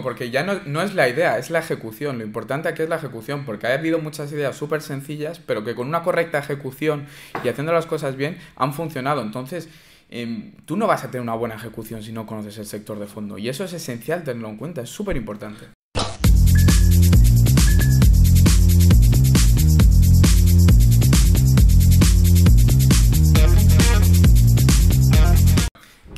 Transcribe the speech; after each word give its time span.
Porque 0.00 0.30
ya 0.30 0.44
no, 0.44 0.60
no, 0.64 0.80
es 0.82 0.94
la 0.94 1.08
idea, 1.08 1.38
es 1.38 1.50
la 1.50 1.58
ejecución. 1.58 2.18
Lo 2.18 2.24
importante 2.24 2.68
aquí 2.68 2.82
es 2.82 2.88
la 2.88 2.96
ejecución, 2.96 3.44
porque 3.44 3.66
ha 3.66 3.74
habido 3.74 3.98
muchas 3.98 4.30
ideas 4.30 4.56
súper 4.56 4.80
sencillas, 4.80 5.40
pero 5.40 5.64
que 5.64 5.74
con 5.74 5.88
una 5.88 6.04
correcta 6.04 6.38
ejecución 6.38 7.06
y 7.42 7.48
haciendo 7.48 7.72
las 7.72 7.86
cosas 7.86 8.14
bien 8.14 8.38
han 8.54 8.72
funcionado. 8.72 9.22
Entonces, 9.22 9.68
eh, 10.08 10.52
tú 10.66 10.76
no 10.76 10.86
vas 10.86 11.02
a 11.02 11.10
tener 11.10 11.22
una 11.22 11.34
buena 11.34 11.56
ejecución 11.56 12.04
si 12.04 12.12
no 12.12 12.26
conoces 12.26 12.58
el 12.58 12.66
sector 12.66 13.00
de 13.00 13.06
fondo. 13.06 13.38
Y 13.38 13.48
eso 13.48 13.64
es 13.64 13.72
esencial 13.72 14.22
tenerlo 14.22 14.48
en 14.48 14.56
cuenta, 14.56 14.82
es 14.82 14.88
súper 14.88 15.16
importante. 15.16 15.66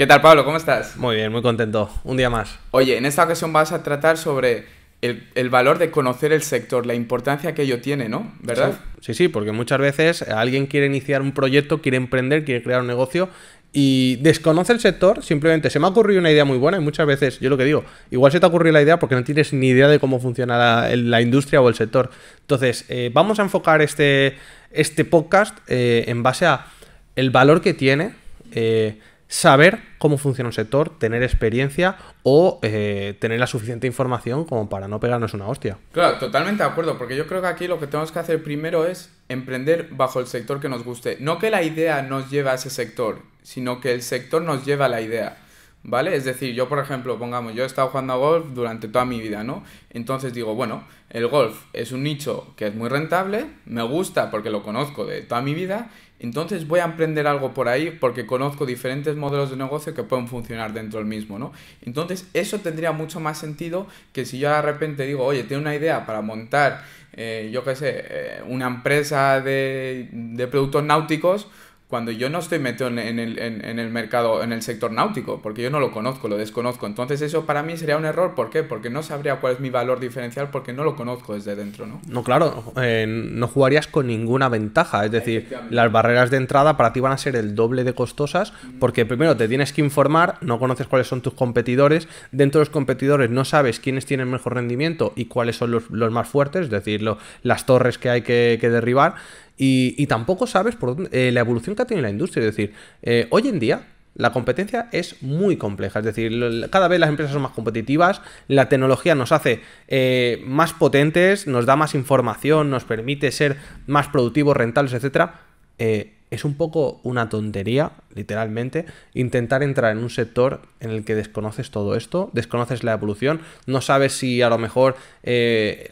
¿Qué 0.01 0.07
tal, 0.07 0.23
Pablo? 0.23 0.47
¿Cómo 0.47 0.57
estás? 0.57 0.97
Muy 0.97 1.17
bien, 1.17 1.31
muy 1.31 1.43
contento. 1.43 1.91
Un 2.05 2.17
día 2.17 2.31
más. 2.31 2.59
Oye, 2.71 2.97
en 2.97 3.05
esta 3.05 3.25
ocasión 3.25 3.53
vas 3.53 3.71
a 3.71 3.83
tratar 3.83 4.17
sobre 4.17 4.65
el, 5.03 5.51
valor 5.51 5.77
de 5.77 5.91
conocer 5.91 6.33
el 6.33 6.41
sector, 6.41 6.87
la 6.87 6.95
importancia 6.95 7.55
que 7.55 7.65
ello 7.65 7.83
tiene, 7.83 8.09
¿no? 8.09 8.33
¿Verdad? 8.41 8.81
Sí, 9.03 9.13
sí, 9.13 9.29
porque 9.29 9.53
muchas 9.53 9.79
veces 9.79 10.23
alguien 10.23 10.69
quiere 10.69 10.87
iniciar 10.87 11.21
un 11.21 11.33
proyecto, 11.33 11.83
quiere 11.83 11.99
emprender, 11.99 12.47
quiere 12.47 12.63
crear 12.63 12.81
un 12.81 12.87
negocio 12.87 13.29
y 13.75 14.17
desconoce 14.23 14.73
el 14.73 14.81
sector, 14.81 15.23
simplemente 15.23 15.69
se 15.69 15.79
me 15.79 15.85
ha 15.85 15.91
ocurrido 15.91 16.19
una 16.19 16.31
idea 16.31 16.47
muy 16.47 16.57
buena 16.57 16.79
y 16.79 16.81
muchas 16.81 17.07
veces, 17.07 17.39
yo 17.39 17.51
lo 17.51 17.59
que 17.59 17.67
digo, 17.67 17.85
igual 18.11 18.33
se 18.33 18.41
te 18.41 18.47
ha 18.47 18.49
ocurrido 18.49 18.73
la 18.73 18.81
idea 18.81 18.99
porque 18.99 19.17
no 19.17 19.23
tienes 19.23 19.53
ni 19.53 19.69
idea 19.69 19.87
de 19.87 19.99
cómo 19.99 20.19
funciona 20.19 20.89
la, 20.97 21.21
industria 21.21 21.61
o 21.61 21.69
el 21.69 21.75
sector. 21.75 22.09
Entonces, 22.41 22.87
eh, 22.89 23.11
vamos 23.13 23.39
a 23.39 23.43
enfocar 23.43 23.83
este, 23.83 24.39
este 24.73 25.05
podcast 25.05 25.59
eh, 25.69 26.05
en 26.07 26.23
base 26.23 26.47
a 26.47 26.69
el 27.17 27.29
valor 27.29 27.61
que 27.61 27.75
tiene. 27.75 28.15
Eh, 28.53 28.99
saber 29.31 29.79
cómo 29.99 30.19
funciona 30.19 30.49
un 30.49 30.53
sector, 30.53 30.99
tener 30.99 31.23
experiencia 31.23 31.97
o 32.25 32.59
eh, 32.63 33.17
tener 33.21 33.39
la 33.39 33.47
suficiente 33.47 33.87
información 33.87 34.45
como 34.45 34.69
para 34.69 34.89
no 34.89 34.99
pegarnos 34.99 35.35
una 35.35 35.47
hostia. 35.47 35.79
Claro, 35.93 36.19
totalmente 36.19 36.65
de 36.65 36.69
acuerdo, 36.69 36.99
porque 36.99 37.17
yo 37.17 37.29
creo 37.29 37.41
que 37.41 37.47
aquí 37.47 37.69
lo 37.69 37.79
que 37.79 37.87
tenemos 37.87 38.11
que 38.11 38.19
hacer 38.19 38.43
primero 38.43 38.87
es 38.87 39.11
emprender 39.29 39.89
bajo 39.93 40.19
el 40.19 40.27
sector 40.27 40.61
que 40.61 40.69
nos 40.69 40.83
guste. 40.83 41.17
No 41.21 41.39
que 41.39 41.51
la 41.51 41.63
idea 41.63 42.03
nos 42.03 42.29
lleve 42.29 42.51
a 42.51 42.55
ese 42.55 42.71
sector, 42.71 43.23
sino 43.43 43.81
que 43.81 43.93
el 43.93 44.03
sector 44.03 44.43
nos 44.43 44.67
lleva 44.67 44.87
a 44.87 44.89
la 44.89 45.01
idea. 45.01 45.39
¿Vale? 45.83 46.15
Es 46.15 46.27
decir, 46.27 46.53
yo 46.55 46.69
por 46.69 46.79
ejemplo, 46.79 47.19
pongamos, 47.19 47.55
yo 47.55 47.63
he 47.63 47.67
estado 47.67 47.89
jugando 47.89 48.13
a 48.13 48.17
golf 48.17 48.47
durante 48.53 48.89
toda 48.89 49.07
mi 49.07 49.19
vida, 49.19 49.45
¿no? 49.45 49.65
Entonces 49.89 50.35
digo, 50.35 50.55
bueno, 50.55 50.85
el 51.09 51.27
golf 51.29 51.63
es 51.73 51.93
un 51.93 52.03
nicho 52.03 52.53
que 52.57 52.67
es 52.67 52.75
muy 52.75 52.91
rentable, 52.91 53.47
me 53.65 53.83
gusta 53.83 54.31
porque 54.31 54.51
lo 54.51 54.63
conozco 54.63 55.07
de 55.07 55.23
toda 55.23 55.41
mi 55.41 55.55
vida 55.55 55.91
entonces 56.21 56.69
voy 56.69 56.81
a 56.81 56.85
emprender 56.85 57.27
algo 57.27 57.55
por 57.55 57.69
ahí 57.69 57.91
porque 57.91 58.27
conozco 58.27 58.67
diferentes 58.67 59.17
modelos 59.17 59.51
de 59.51 59.57
negocio 59.57 59.95
que 59.95 60.03
pueden 60.03 60.29
funcionar 60.29 60.73
dentro 60.75 60.99
del 60.99 61.09
mismo, 61.09 61.39
¿no? 61.39 61.53
Entonces 61.83 62.29
eso 62.35 62.61
tendría 62.61 62.93
mucho 62.93 63.21
más 63.21 63.39
sentido 63.39 63.87
que 64.13 64.27
si 64.27 64.39
yo 64.39 64.51
de 64.51 64.63
repente 64.63 65.07
digo, 65.07 65.25
oye, 65.25 65.45
tengo 65.45 65.63
una 65.63 65.75
idea 65.75 66.05
para 66.05 66.21
montar, 66.21 66.85
eh, 67.15 67.51
yo 67.53 67.65
qué 67.65 67.75
sé, 67.75 68.05
eh, 68.09 68.43
una 68.47 68.67
empresa 68.67 69.41
de, 69.41 70.11
de 70.13 70.47
productos 70.47 70.85
náuticos, 70.85 71.49
cuando 71.91 72.13
yo 72.13 72.31
no 72.31 72.39
estoy 72.39 72.61
metido 72.61 72.87
en, 72.87 72.99
el, 73.01 73.37
en, 73.41 73.79
el, 73.81 73.91
mercado, 73.91 74.45
en 74.45 74.53
el 74.53 74.63
sector 74.63 74.93
náutico, 74.93 75.41
porque 75.43 75.61
yo 75.63 75.71
no 75.71 75.81
lo 75.81 75.91
conozco, 75.91 76.29
lo 76.29 76.37
desconozco. 76.37 76.87
Entonces 76.87 77.21
eso 77.21 77.47
para 77.47 77.65
mí 77.65 77.77
sería 77.77 77.97
un 77.97 78.05
error. 78.05 78.37
¿Por 78.37 78.49
qué? 78.49 78.63
Porque 78.63 78.91
no 78.91 79.03
sabría 79.03 79.41
cuál 79.41 79.55
es 79.55 79.61
mi 79.61 79.71
valor 79.71 79.99
diferencial 79.99 80.51
porque 80.53 80.73
no 80.73 80.85
lo 80.85 80.95
conozco 80.95 81.35
desde 81.35 81.57
dentro, 81.57 81.89
¿no? 81.89 82.01
No, 82.07 82.23
claro, 82.23 82.73
eh, 82.81 83.07
no 83.09 83.49
jugarías 83.49 83.89
con 83.89 84.07
ninguna 84.07 84.49
ventaja. 84.49 85.05
Es 85.05 85.11
decir, 85.11 85.49
las 85.69 85.91
barreras 85.91 86.31
de 86.31 86.37
entrada 86.37 86.77
para 86.77 86.93
ti 86.93 87.01
van 87.01 87.11
a 87.11 87.19
ser 87.19 87.35
el 87.35 87.57
doble 87.57 87.83
de 87.83 87.93
costosas 87.93 88.53
porque 88.79 89.05
primero 89.05 89.37
te 89.37 89.49
tienes 89.49 89.73
que 89.73 89.81
informar, 89.81 90.37
no 90.43 90.61
conoces 90.61 90.87
cuáles 90.87 91.09
son 91.09 91.23
tus 91.23 91.35
competidores. 91.35 92.07
Dentro 92.31 92.61
de 92.61 92.67
los 92.67 92.71
competidores 92.71 93.31
no 93.31 93.45
sabes 93.45 93.81
quiénes 93.81 94.07
tienen 94.07 94.31
mejor 94.31 94.55
rendimiento 94.55 95.13
y 95.17 95.25
cuáles 95.25 95.57
son 95.57 95.73
los, 95.73 95.91
más 95.91 96.29
fuertes, 96.29 96.67
es 96.67 96.71
decir, 96.71 97.05
las 97.43 97.67
torres 97.67 97.99
que 97.99 98.11
hay 98.11 98.23
que, 98.23 98.59
que 98.61 98.71
derribar. 98.71 99.17
Y, 99.63 100.07
tampoco 100.07 100.47
sabes 100.47 100.75
por 100.75 101.11
eh, 101.13 101.31
la 101.33 101.41
evolución 101.41 101.77
que 101.77 101.83
ha 101.83 101.85
tenido 101.85 102.03
la 102.03 102.11
industria. 102.11 102.41
Es 102.41 102.57
decir, 102.57 102.73
eh, 103.03 103.27
hoy 103.29 103.47
en 103.47 103.59
día 103.59 103.89
la 104.15 104.33
competencia 104.33 104.89
es 104.91 105.23
muy 105.23 105.57
compleja, 105.57 105.99
es 105.99 106.05
decir, 106.07 106.33
cada 106.71 106.89
vez 106.89 106.99
las 106.99 107.11
empresas 107.11 107.35
son 107.35 107.43
más 107.43 107.53
competitivas, 107.53 108.23
la 108.49 108.71
tecnología 108.71 109.15
nos 109.15 109.33
hace 109.33 109.61
eh, 109.87 110.43
más 110.47 110.73
potentes, 110.73 111.47
nos 111.47 111.67
da 111.67 111.77
más 111.77 111.95
información, 111.95 112.71
nos 112.71 112.85
permite 112.85 113.31
ser 113.31 113.59
más 113.87 114.09
productivos, 114.09 114.57
rentables, 114.57 114.95
etc. 114.95 115.31
es 115.79 116.45
un 116.45 116.55
poco 116.55 117.01
una 117.05 117.29
tontería, 117.29 117.93
literalmente, 118.15 118.87
intentar 119.15 119.63
entrar 119.63 119.93
en 119.93 119.99
un 119.99 120.11
sector 120.11 120.63
en 120.81 120.91
el 120.91 121.05
que 121.05 121.15
desconoces 121.15 121.71
todo 121.71 121.95
esto, 121.95 122.31
desconoces 122.33 122.83
la 122.83 122.93
evolución, 122.93 123.41
no 123.67 123.81
sabes 123.81 124.15
si 124.15 124.43
a 124.43 124.49
lo 124.49 124.59
mejor 124.59 124.97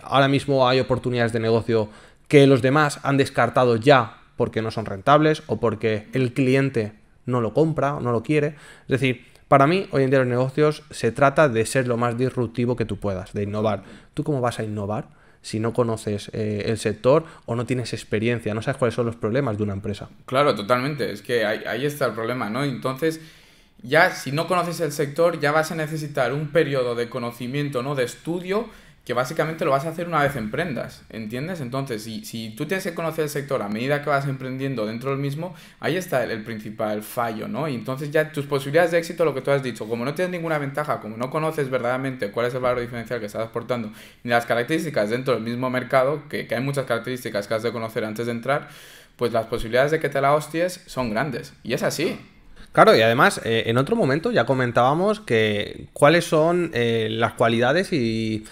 ahora 0.03 0.29
mismo 0.29 0.69
hay 0.69 0.81
oportunidades 0.81 1.33
de 1.33 1.41
negocio 1.41 1.89
que 2.29 2.47
los 2.47 2.63
demás 2.63 3.01
han 3.03 3.17
descartado 3.17 3.77
ya 3.77 4.19
porque 4.37 4.63
no 4.63 4.71
son 4.71 4.87
rentables 4.87 5.43
o 5.47 5.59
porque 5.59 6.09
el 6.13 6.33
cliente 6.33 6.93
no 7.27 7.41
lo 7.41 7.53
compra 7.53 7.97
o 7.97 8.01
no 8.01 8.13
lo 8.13 8.23
quiere. 8.23 8.55
Es 8.83 9.01
decir, 9.01 9.27
para 9.49 9.67
mí, 9.67 9.89
hoy 9.91 10.05
en 10.05 10.11
día 10.11 10.21
los 10.21 10.29
negocios 10.29 10.85
se 10.91 11.11
trata 11.11 11.49
de 11.49 11.65
ser 11.67 11.89
lo 11.89 11.97
más 11.97 12.17
disruptivo 12.17 12.77
que 12.77 12.85
tú 12.85 12.99
puedas, 12.99 13.33
de 13.33 13.43
innovar. 13.43 13.83
¿Tú 14.15 14.23
cómo 14.23 14.41
vas 14.41 14.59
a 14.59 14.65
innovar 14.65 15.09
si 15.41 15.59
no 15.59 15.73
conoces 15.73 16.31
eh, 16.35 16.65
el 16.67 16.79
sector 16.79 17.25
o 17.47 17.57
no 17.57 17.65
tienes 17.65 17.93
experiencia, 17.95 18.53
no 18.53 18.61
sabes 18.61 18.79
cuáles 18.79 18.95
son 18.95 19.07
los 19.07 19.17
problemas 19.17 19.57
de 19.57 19.63
una 19.63 19.73
empresa? 19.73 20.11
Claro, 20.27 20.55
totalmente. 20.55 21.11
Es 21.11 21.23
que 21.23 21.47
ahí, 21.47 21.63
ahí 21.67 21.87
está 21.87 22.07
el 22.07 22.13
problema, 22.13 22.51
¿no? 22.51 22.63
Entonces, 22.63 23.21
ya 23.83 24.11
si 24.11 24.33
no 24.33 24.47
conoces 24.47 24.81
el 24.81 24.93
sector, 24.93 25.41
ya 25.41 25.51
vas 25.51 25.73
a 25.73 25.77
necesitar 25.77 26.35
un 26.35 26.49
periodo 26.49 26.95
de 26.95 27.09
conocimiento, 27.09 27.83
¿no? 27.83 27.95
De 27.95 28.05
estudio 28.05 28.69
que 29.09 29.15
básicamente 29.15 29.65
lo 29.65 29.71
vas 29.71 29.87
a 29.87 29.89
hacer 29.89 30.07
una 30.07 30.23
vez 30.23 30.37
emprendas, 30.37 31.01
¿entiendes? 31.09 31.63
Entonces, 31.63 32.03
si, 32.03 32.27
si 32.27 32.51
tú 32.51 32.67
tienes 32.67 32.85
que 32.85 32.93
conocer 32.93 33.25
el 33.25 33.31
sector 33.31 33.63
a 33.63 33.69
medida 33.71 34.03
que 34.03 34.11
vas 34.11 34.29
emprendiendo 34.29 34.85
dentro 34.85 35.09
del 35.09 35.19
mismo, 35.19 35.55
ahí 35.81 35.97
está 35.97 36.23
el, 36.25 36.45
principal 36.45 37.03
fallo, 37.03 37.49
¿no? 37.49 37.69
Y 37.69 37.75
entonces 37.75 38.11
ya 38.11 38.31
tus 38.33 38.45
posibilidades 38.45 38.91
de 38.91 38.99
éxito, 38.99 39.25
lo 39.25 39.33
que 39.33 39.41
tú 39.41 39.51
has 39.51 39.63
dicho, 39.63 39.89
como 39.89 40.05
no 40.05 40.13
tienes 40.13 40.33
ninguna 40.33 40.59
ventaja, 40.59 41.01
como 41.01 41.17
no 41.17 41.31
conoces 41.31 41.71
verdaderamente 41.71 42.31
cuál 42.31 42.49
es 42.49 42.55
el 42.55 42.61
valor 42.61 42.81
diferencial 42.83 43.19
que 43.19 43.25
estás 43.25 43.47
aportando, 43.47 43.91
ni 44.25 44.31
las 44.31 44.45
características 44.45 45.09
dentro 45.09 45.33
del 45.33 45.43
mismo 45.43 45.71
mercado, 45.71 46.25
que, 46.29 46.47
hay 46.47 46.61
muchas 46.61 46.85
características 46.85 47.49
que 47.49 47.55
has 47.55 47.63
de 47.63 47.73
conocer 47.73 48.05
antes 48.05 48.27
de 48.27 48.33
entrar, 48.33 48.69
pues 49.17 49.33
las 49.33 49.47
posibilidades 49.47 49.91
de 49.91 50.01
que 50.01 50.11
te 50.11 50.21
la 50.21 50.35
hosties 50.35 50.83
son 50.85 51.09
grandes. 51.09 51.55
Y 51.63 51.73
es 51.73 51.83
así. 51.83 52.21
Claro, 52.73 52.95
y 52.95 53.01
además, 53.01 53.41
eh, 53.45 53.63
en 53.65 53.79
otro 53.79 53.97
momento 53.97 54.33
ya 54.33 54.45
comentábamos 54.45 55.21
que 55.21 55.87
cuáles 55.95 56.27
son 56.27 56.73
eh, 56.75 57.09
las 57.11 57.33
cualidades 57.33 57.91
y 57.95 58.45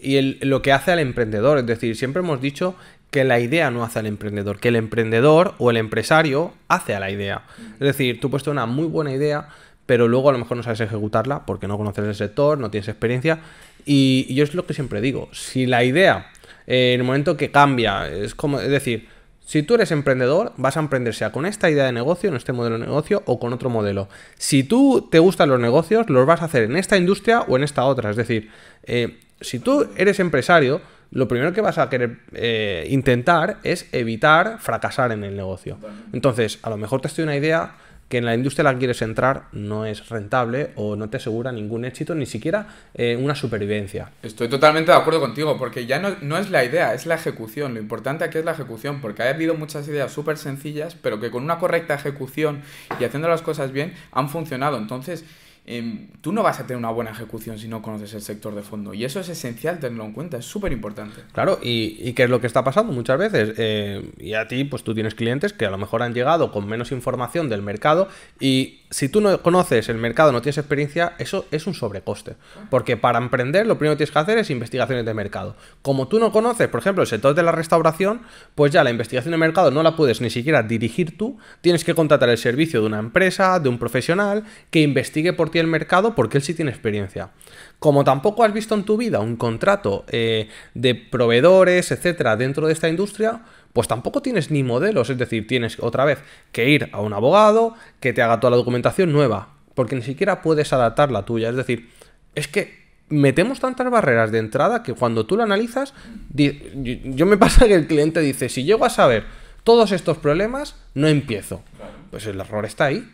y 0.00 0.44
lo 0.44 0.62
que 0.62 0.72
hace 0.72 0.92
al 0.92 0.98
emprendedor. 0.98 1.58
Es 1.58 1.66
decir, 1.66 1.96
siempre 1.96 2.20
hemos 2.20 2.40
dicho 2.40 2.76
que 3.10 3.24
la 3.24 3.40
idea 3.40 3.70
no 3.70 3.84
hace 3.84 3.98
al 3.98 4.06
emprendedor, 4.06 4.58
que 4.58 4.68
el 4.68 4.76
emprendedor 4.76 5.54
o 5.58 5.70
el 5.70 5.76
empresario 5.76 6.52
hace 6.68 6.94
a 6.94 7.00
la 7.00 7.10
idea. 7.10 7.42
Es 7.74 7.86
decir, 7.86 8.20
tú 8.20 8.30
puedes 8.30 8.44
tener 8.44 8.54
una 8.54 8.66
muy 8.66 8.86
buena 8.86 9.12
idea, 9.12 9.48
pero 9.86 10.08
luego 10.08 10.28
a 10.28 10.32
lo 10.32 10.38
mejor 10.38 10.56
no 10.56 10.62
sabes 10.62 10.80
ejecutarla 10.80 11.46
porque 11.46 11.68
no 11.68 11.78
conoces 11.78 12.04
el 12.04 12.14
sector, 12.14 12.58
no 12.58 12.70
tienes 12.70 12.88
experiencia. 12.88 13.40
Y, 13.84 14.32
yo 14.34 14.44
es 14.44 14.54
lo 14.54 14.66
que 14.66 14.74
siempre 14.74 15.00
digo, 15.00 15.28
si 15.32 15.66
la 15.66 15.84
idea 15.84 16.30
eh, 16.66 16.92
en 16.94 17.00
el 17.00 17.06
momento 17.06 17.36
que 17.36 17.50
cambia, 17.50 18.08
es 18.08 18.34
como, 18.34 18.60
es 18.60 18.70
decir, 18.70 19.08
si 19.46 19.62
tú 19.62 19.76
eres 19.76 19.92
emprendedor, 19.92 20.52
vas 20.56 20.76
a 20.76 20.80
emprender 20.80 21.14
sea 21.14 21.30
con 21.30 21.46
esta 21.46 21.70
idea 21.70 21.84
de 21.84 21.92
negocio, 21.92 22.28
en 22.28 22.34
este 22.34 22.52
modelo 22.52 22.80
de 22.80 22.84
negocio 22.84 23.22
o 23.26 23.38
con 23.38 23.52
otro 23.52 23.70
modelo. 23.70 24.08
Si 24.36 24.64
tú 24.64 25.08
te 25.08 25.20
gustan 25.20 25.48
los 25.48 25.60
negocios, 25.60 26.10
los 26.10 26.26
vas 26.26 26.42
a 26.42 26.46
hacer 26.46 26.64
en 26.64 26.74
esta 26.76 26.96
industria 26.96 27.42
o 27.42 27.56
en 27.56 27.62
esta 27.62 27.84
otra. 27.84 28.10
Es 28.10 28.16
decir, 28.16 28.50
eh, 28.82 29.20
si 29.40 29.58
tú 29.58 29.86
eres 29.96 30.20
empresario, 30.20 30.80
lo 31.10 31.28
primero 31.28 31.52
que 31.52 31.60
vas 31.60 31.78
a 31.78 31.88
querer 31.88 32.18
eh, 32.32 32.86
intentar 32.90 33.58
es 33.62 33.88
evitar 33.92 34.58
fracasar 34.60 35.12
en 35.12 35.24
el 35.24 35.36
negocio. 35.36 35.78
Entonces, 36.12 36.58
a 36.62 36.70
lo 36.70 36.76
mejor 36.76 37.00
te 37.00 37.08
estoy 37.08 37.24
una 37.24 37.36
idea 37.36 37.74
que 38.08 38.18
en 38.18 38.24
la 38.24 38.34
industria 38.34 38.64
la 38.64 38.78
quieres 38.78 39.02
entrar 39.02 39.48
no 39.52 39.84
es 39.84 40.08
rentable 40.08 40.70
o 40.76 40.94
no 40.94 41.10
te 41.10 41.16
asegura 41.16 41.50
ningún 41.50 41.84
éxito, 41.84 42.14
ni 42.14 42.26
siquiera 42.26 42.68
eh, 42.94 43.18
una 43.20 43.34
supervivencia. 43.34 44.10
Estoy 44.22 44.48
totalmente 44.48 44.92
de 44.92 44.98
acuerdo 44.98 45.20
contigo, 45.20 45.58
porque 45.58 45.86
ya 45.86 45.98
no, 45.98 46.16
no, 46.20 46.38
es 46.38 46.50
la 46.50 46.64
idea, 46.64 46.94
es 46.94 47.06
la 47.06 47.16
ejecución. 47.16 47.74
Lo 47.74 47.80
importante 47.80 48.24
aquí 48.24 48.38
es 48.38 48.44
la 48.44 48.52
ejecución, 48.52 49.00
porque 49.00 49.24
ha 49.24 49.30
habido 49.30 49.54
muchas 49.54 49.88
ideas 49.88 50.12
súper 50.12 50.38
sencillas, 50.38 50.94
pero 50.94 51.18
que 51.20 51.30
con 51.30 51.42
una 51.42 51.58
correcta 51.58 51.94
ejecución 51.94 52.62
y 53.00 53.04
haciendo 53.04 53.28
las 53.28 53.42
cosas 53.42 53.72
bien 53.72 53.94
han 54.12 54.28
funcionado. 54.28 54.76
Entonces, 54.76 55.24
Em, 55.68 56.06
tú 56.20 56.32
no 56.32 56.44
vas 56.44 56.60
a 56.60 56.66
tener 56.66 56.78
una 56.78 56.90
buena 56.90 57.10
ejecución 57.10 57.58
si 57.58 57.66
no 57.66 57.82
conoces 57.82 58.14
el 58.14 58.22
sector 58.22 58.54
de 58.54 58.62
fondo. 58.62 58.94
Y 58.94 59.04
eso 59.04 59.18
es 59.18 59.28
esencial 59.28 59.80
tenerlo 59.80 60.04
en 60.04 60.12
cuenta, 60.12 60.36
es 60.36 60.44
súper 60.44 60.70
importante. 60.70 61.22
Claro, 61.32 61.58
y, 61.60 62.12
qué 62.12 62.22
es 62.22 62.30
lo 62.30 62.40
que 62.40 62.46
está 62.46 62.62
pasando 62.62 62.92
muchas 62.92 63.18
veces. 63.18 63.54
Eh, 63.56 64.12
y 64.18 64.34
a 64.34 64.46
ti, 64.46 64.62
pues 64.62 64.84
tú 64.84 64.94
tienes 64.94 65.16
clientes 65.16 65.52
que 65.52 65.66
a 65.66 65.70
lo 65.70 65.78
mejor 65.78 66.04
han 66.04 66.14
llegado 66.14 66.52
con 66.52 66.68
menos 66.68 66.92
información 66.92 67.48
del 67.48 67.62
mercado 67.62 68.08
y 68.38 68.82
si 68.90 69.08
tú 69.08 69.20
no 69.20 69.42
conoces 69.42 69.88
el 69.88 69.96
mercado, 69.96 70.30
no 70.30 70.42
tienes 70.42 70.58
experiencia, 70.58 71.14
eso 71.18 71.46
es 71.50 71.66
un 71.66 71.74
sobrecoste. 71.74 72.36
Porque 72.70 72.96
para 72.96 73.18
emprender 73.18 73.66
lo 73.66 73.78
primero 73.78 73.94
que 73.94 73.98
tienes 73.98 74.12
que 74.12 74.18
hacer 74.18 74.38
es 74.38 74.50
investigaciones 74.50 75.04
de 75.04 75.14
mercado. 75.14 75.56
Como 75.82 76.06
tú 76.08 76.18
no 76.18 76.30
conoces, 76.30 76.68
por 76.68 76.80
ejemplo, 76.80 77.02
el 77.02 77.08
sector 77.08 77.34
de 77.34 77.42
la 77.42 77.52
restauración, 77.52 78.22
pues 78.54 78.72
ya 78.72 78.84
la 78.84 78.90
investigación 78.90 79.32
de 79.32 79.38
mercado 79.38 79.70
no 79.70 79.82
la 79.82 79.96
puedes 79.96 80.20
ni 80.20 80.30
siquiera 80.30 80.62
dirigir 80.62 81.16
tú, 81.18 81.38
tienes 81.60 81.84
que 81.84 81.94
contratar 81.94 82.28
el 82.28 82.38
servicio 82.38 82.80
de 82.80 82.86
una 82.86 83.00
empresa, 83.00 83.58
de 83.58 83.68
un 83.68 83.78
profesional, 83.78 84.44
que 84.70 84.82
investigue 84.82 85.32
por 85.32 85.50
ti 85.50 85.58
el 85.58 85.66
mercado 85.66 86.14
porque 86.14 86.38
él 86.38 86.44
sí 86.44 86.54
tiene 86.54 86.70
experiencia. 86.70 87.30
Como 87.78 88.04
tampoco 88.04 88.44
has 88.44 88.52
visto 88.52 88.74
en 88.74 88.84
tu 88.84 88.96
vida 88.96 89.18
un 89.20 89.36
contrato 89.36 90.04
eh, 90.08 90.48
de 90.74 90.94
proveedores, 90.94 91.90
etcétera, 91.90 92.36
dentro 92.36 92.66
de 92.66 92.72
esta 92.72 92.88
industria, 92.88 93.42
pues 93.76 93.88
tampoco 93.88 94.22
tienes 94.22 94.50
ni 94.50 94.62
modelos, 94.62 95.10
es 95.10 95.18
decir, 95.18 95.46
tienes 95.46 95.76
otra 95.80 96.06
vez 96.06 96.20
que 96.50 96.70
ir 96.70 96.88
a 96.92 97.02
un 97.02 97.12
abogado 97.12 97.74
que 98.00 98.14
te 98.14 98.22
haga 98.22 98.40
toda 98.40 98.52
la 98.52 98.56
documentación 98.56 99.12
nueva, 99.12 99.50
porque 99.74 99.94
ni 99.94 100.00
siquiera 100.00 100.40
puedes 100.40 100.72
adaptar 100.72 101.12
la 101.12 101.26
tuya, 101.26 101.50
es 101.50 101.56
decir, 101.56 101.90
es 102.34 102.48
que 102.48 102.86
metemos 103.10 103.60
tantas 103.60 103.90
barreras 103.90 104.32
de 104.32 104.38
entrada 104.38 104.82
que 104.82 104.94
cuando 104.94 105.26
tú 105.26 105.36
lo 105.36 105.42
analizas, 105.42 105.92
yo 106.32 107.26
me 107.26 107.36
pasa 107.36 107.68
que 107.68 107.74
el 107.74 107.86
cliente 107.86 108.20
dice, 108.20 108.48
si 108.48 108.64
llego 108.64 108.86
a 108.86 108.88
saber 108.88 109.24
todos 109.62 109.92
estos 109.92 110.16
problemas, 110.16 110.76
no 110.94 111.06
empiezo. 111.06 111.62
Pues 112.10 112.24
el 112.24 112.40
error 112.40 112.64
está 112.64 112.86
ahí, 112.86 113.06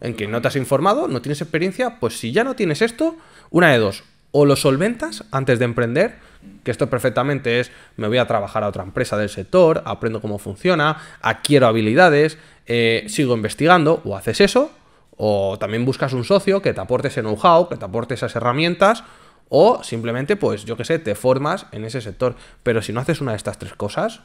en 0.00 0.14
que 0.14 0.28
no 0.28 0.40
te 0.40 0.46
has 0.46 0.54
informado, 0.54 1.08
no 1.08 1.22
tienes 1.22 1.40
experiencia, 1.40 1.98
pues 1.98 2.20
si 2.20 2.30
ya 2.30 2.44
no 2.44 2.54
tienes 2.54 2.82
esto, 2.82 3.16
una 3.50 3.72
de 3.72 3.78
dos, 3.78 4.04
o 4.36 4.46
lo 4.46 4.56
solventas 4.56 5.22
antes 5.30 5.60
de 5.60 5.64
emprender, 5.64 6.16
que 6.64 6.72
esto 6.72 6.90
perfectamente 6.90 7.60
es, 7.60 7.70
me 7.96 8.08
voy 8.08 8.18
a 8.18 8.26
trabajar 8.26 8.64
a 8.64 8.68
otra 8.68 8.82
empresa 8.82 9.16
del 9.16 9.28
sector, 9.28 9.80
aprendo 9.86 10.20
cómo 10.20 10.40
funciona, 10.40 10.96
adquiero 11.22 11.68
habilidades, 11.68 12.36
eh, 12.66 13.04
sigo 13.06 13.36
investigando, 13.36 14.02
o 14.04 14.16
haces 14.16 14.40
eso, 14.40 14.72
o 15.16 15.56
también 15.60 15.84
buscas 15.84 16.12
un 16.14 16.24
socio 16.24 16.62
que 16.62 16.74
te 16.74 16.80
aporte 16.80 17.06
ese 17.06 17.20
know-how, 17.20 17.68
que 17.68 17.76
te 17.76 17.84
aporte 17.84 18.14
esas 18.14 18.34
herramientas, 18.34 19.04
o 19.48 19.82
simplemente, 19.84 20.36
pues 20.36 20.64
yo 20.64 20.76
qué 20.76 20.84
sé, 20.84 20.98
te 20.98 21.14
formas 21.14 21.66
en 21.72 21.84
ese 21.84 22.00
sector. 22.00 22.34
Pero 22.62 22.82
si 22.82 22.92
no 22.92 23.00
haces 23.00 23.20
una 23.20 23.32
de 23.32 23.36
estas 23.36 23.58
tres 23.58 23.74
cosas... 23.74 24.20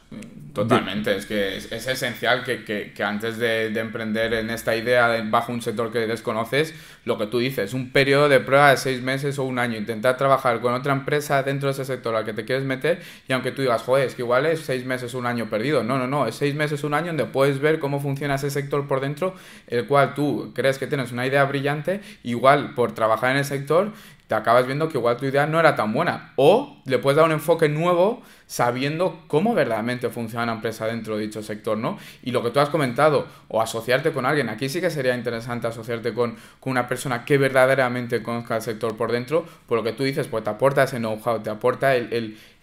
Totalmente, 0.54 1.16
es 1.16 1.28
que 1.28 1.58
es, 1.58 1.72
esencial 1.72 2.44
que, 2.44 2.92
antes 3.04 3.38
de, 3.38 3.68
emprender 3.80 4.34
en 4.34 4.50
esta 4.50 4.76
idea 4.76 5.22
bajo 5.30 5.54
un 5.54 5.62
sector 5.62 5.92
que 5.92 6.00
desconoces, 6.00 6.74
lo 7.06 7.18
que 7.18 7.28
tú 7.28 7.38
dices, 7.38 7.74
un 7.74 7.92
periodo 7.92 8.28
de 8.28 8.40
prueba 8.40 8.72
de 8.72 8.78
seis 8.78 9.02
meses 9.02 9.38
o 9.38 9.44
un 9.44 9.60
año, 9.60 9.78
intentar 9.78 10.18
trabajar 10.18 10.60
con 10.60 10.74
otra 10.74 10.92
empresa 10.92 11.44
dentro 11.44 11.68
de 11.68 11.74
ese 11.74 11.86
sector 11.86 12.16
al 12.16 12.26
que 12.26 12.34
te 12.34 12.46
quieres 12.46 12.66
meter 12.66 13.00
y 13.28 13.34
aunque 13.34 13.52
tú 13.52 13.62
digas, 13.62 13.84
joder, 13.84 14.08
es 14.08 14.16
que 14.16 14.24
igual 14.24 14.48
es 14.48 14.62
seis 14.62 14.86
meses 14.86 15.14
un 15.14 15.28
año 15.28 15.50
perdido. 15.50 15.84
No, 15.84 15.98
no, 15.98 16.08
no, 16.08 16.26
es 16.26 16.36
seis 16.36 16.56
meses 16.56 16.84
un 16.84 16.96
año 16.96 17.08
donde 17.08 17.26
puedes 17.26 17.60
ver 17.60 17.80
cómo 17.80 18.00
funciona 18.00 18.36
ese 18.36 18.50
sector 18.50 18.88
por 18.88 19.00
dentro, 19.02 19.36
el 19.68 19.86
cual 19.86 20.16
tú 20.16 20.52
crees 20.56 20.80
que 20.80 20.88
tienes 20.88 21.12
una 21.12 21.28
idea 21.28 21.46
brillante, 21.46 22.02
igual 22.24 22.74
por 22.74 22.94
trabajar 22.94 23.32
en 23.32 23.38
el 23.38 23.46
sector 23.46 23.94
te 24.30 24.36
acabas 24.36 24.68
viendo 24.68 24.90
que 24.90 25.00
igual 25.00 25.18
tu 25.18 25.26
idea 25.26 25.48
no 25.48 25.60
era 25.60 25.76
tan 25.76 25.92
buena. 25.92 26.34
O 26.36 26.78
le 26.86 27.00
puedes 27.00 27.18
dar 27.18 27.26
un 27.26 27.32
enfoque 27.32 27.68
nuevo 27.68 28.22
sabiendo 28.46 29.24
cómo 29.26 29.56
verdaderamente 29.56 30.10
funciona 30.10 30.44
una 30.44 30.54
empresa 30.54 30.86
dentro 30.86 31.18
de 31.18 31.24
dicho 31.24 31.42
sector, 31.42 31.80
¿no? 31.80 31.98
Y 32.22 32.30
lo 32.30 32.44
que 32.44 32.52
tú 32.52 32.60
has 32.60 32.70
comentado, 32.70 33.26
o 33.48 33.60
asociarte 33.60 34.12
con 34.12 34.28
alguien, 34.28 34.48
aquí 34.50 34.70
sí 34.70 34.82
que 34.82 34.92
sería 34.92 35.16
interesante 35.16 35.66
asociarte 35.66 36.14
con, 36.14 36.36
una 36.62 36.88
persona 36.88 37.26
que 37.26 37.40
verdaderamente 37.40 38.22
conozca 38.22 38.58
el 38.58 38.62
sector 38.62 38.96
por 38.96 39.12
dentro, 39.12 39.48
por 39.66 39.80
lo 39.80 39.84
que 39.84 39.94
tú 39.94 40.04
dices, 40.04 40.28
pues 40.28 40.44
te 40.44 40.52
aporta 40.52 40.84
ese 40.84 41.00
know-how, 41.00 41.42
te 41.42 41.50
aporta 41.50 41.96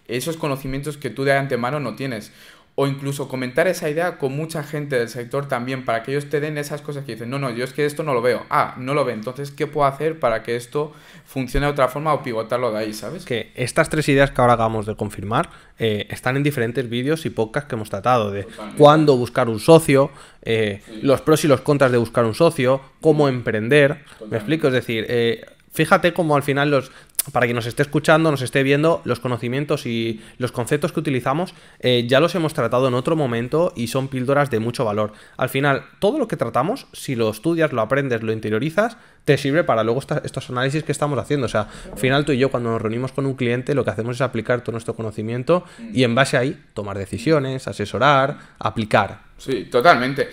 esos 0.07 0.37
conocimientos 0.37 0.97
que 0.97 1.11
tú 1.11 1.25
de 1.25 1.33
antemano 1.33 1.81
no 1.81 1.97
tienes 1.97 2.31
o 2.79 2.87
incluso 2.87 3.27
comentar 3.27 3.67
esa 3.69 3.89
idea 3.89 4.19
con 4.19 4.37
mucha 4.37 4.63
gente 4.63 4.99
del 4.99 5.09
sector 5.09 5.49
también 5.49 5.87
para 5.87 6.03
que 6.03 6.11
ellos 6.13 6.29
te 6.29 6.41
den 6.41 6.59
esas 6.59 6.83
cosas 6.83 7.07
que 7.07 7.13
dicen, 7.13 7.31
no, 7.31 7.39
no, 7.39 7.51
yo 7.51 7.65
es 7.65 7.73
que 7.73 7.87
esto 7.87 8.03
no 8.03 8.13
lo 8.13 8.21
veo. 8.21 8.45
Ah, 8.51 8.75
no 8.77 8.93
lo 8.93 9.03
ve, 9.07 9.15
entonces, 9.15 9.51
¿qué 9.51 9.67
puedo 9.67 9.87
hacer 9.87 10.21
para 10.21 10.43
que 10.43 10.57
esto 10.57 10.93
funcione 11.25 11.65
de 11.65 11.73
otra 11.73 11.89
forma 11.89 12.13
o 12.13 12.23
pivotarlo 12.23 12.71
de 12.71 12.79
ahí, 12.79 12.93
¿sabes? 12.93 13.25
Que 13.25 13.51
estas 13.55 13.89
tres 13.89 14.07
ideas 14.11 14.31
que 14.31 14.43
ahora 14.43 14.53
acabamos 14.53 14.85
de 14.85 14.95
confirmar 14.95 15.49
eh, 15.79 16.07
están 16.11 16.37
en 16.37 16.43
diferentes 16.43 16.87
vídeos 16.91 17.25
y 17.25 17.31
podcasts 17.31 17.67
que 17.67 17.77
hemos 17.77 17.89
tratado 17.89 18.31
de 18.31 18.47
cuándo 18.77 19.17
buscar 19.17 19.49
un 19.49 19.59
socio, 19.59 20.11
eh, 20.43 20.83
los 21.01 21.23
pros 21.23 21.45
y 21.47 21.49
los 21.49 21.63
contras 21.63 21.91
de 21.91 21.97
buscar 21.97 22.27
un 22.27 22.35
socio, 22.35 22.83
cómo 23.01 23.29
emprender. 23.29 24.05
¿Me 24.31 24.37
explico? 24.37 24.67
Es 24.67 24.75
decir, 24.75 25.07
eh, 25.09 25.47
fíjate 25.73 26.13
cómo 26.13 26.37
al 26.37 26.43
final 26.43 26.71
los 26.71 26.93
para 27.33 27.47
quien 27.47 27.57
nos 27.57 27.67
esté 27.67 27.83
escuchando, 27.83 28.31
nos 28.31 28.43
esté 28.43 28.63
viendo, 28.63 29.03
los 29.05 29.21
conocimientos 29.21 29.87
y 29.87 30.21
los 30.39 30.53
conceptos 30.53 30.93
que 30.93 31.01
utilizamos 31.01 31.55
eh, 31.81 32.05
ya 32.09 32.21
los 32.21 32.35
hemos 32.35 32.55
tratado 32.55 32.89
en 32.89 32.95
otro 32.95 33.17
momento 33.17 33.73
y 33.77 33.89
son 33.89 34.09
píldoras 34.09 34.51
de 34.51 34.61
mucho 34.61 34.85
valor. 34.85 35.13
Al 35.37 35.49
final, 35.49 35.85
todo 35.99 36.19
lo 36.19 36.29
que 36.29 36.37
tratamos, 36.37 36.87
si 36.93 37.15
lo 37.15 37.31
estudias, 37.31 37.73
lo 37.73 37.83
aprendes, 37.83 38.23
lo 38.23 38.33
interiorizas, 38.33 38.97
te 39.25 39.37
sirve 39.39 39.65
para 39.65 39.83
luego 39.83 40.01
estos 40.01 40.51
análisis 40.51 40.85
que 40.85 40.93
estamos 40.93 41.19
haciendo. 41.19 41.47
O 41.47 41.49
sea, 41.49 41.69
al 41.93 41.99
final 41.99 42.25
tú 42.25 42.33
y 42.33 42.39
yo 42.39 42.51
cuando 42.51 42.71
nos 42.71 42.81
reunimos 42.81 43.13
con 43.13 43.27
un 43.27 43.35
cliente 43.35 43.75
lo 43.75 43.85
que 43.85 43.91
hacemos 43.91 44.17
es 44.17 44.21
aplicar 44.21 44.61
todo 44.61 44.73
nuestro 44.73 44.95
conocimiento 44.95 45.65
y 45.93 46.05
en 46.05 46.15
base 46.15 46.37
a 46.37 46.41
ahí 46.41 46.63
tomar 46.75 46.97
decisiones, 46.97 47.67
asesorar, 47.67 48.39
aplicar. 48.59 49.21
Sí, 49.37 49.65
totalmente. 49.65 50.29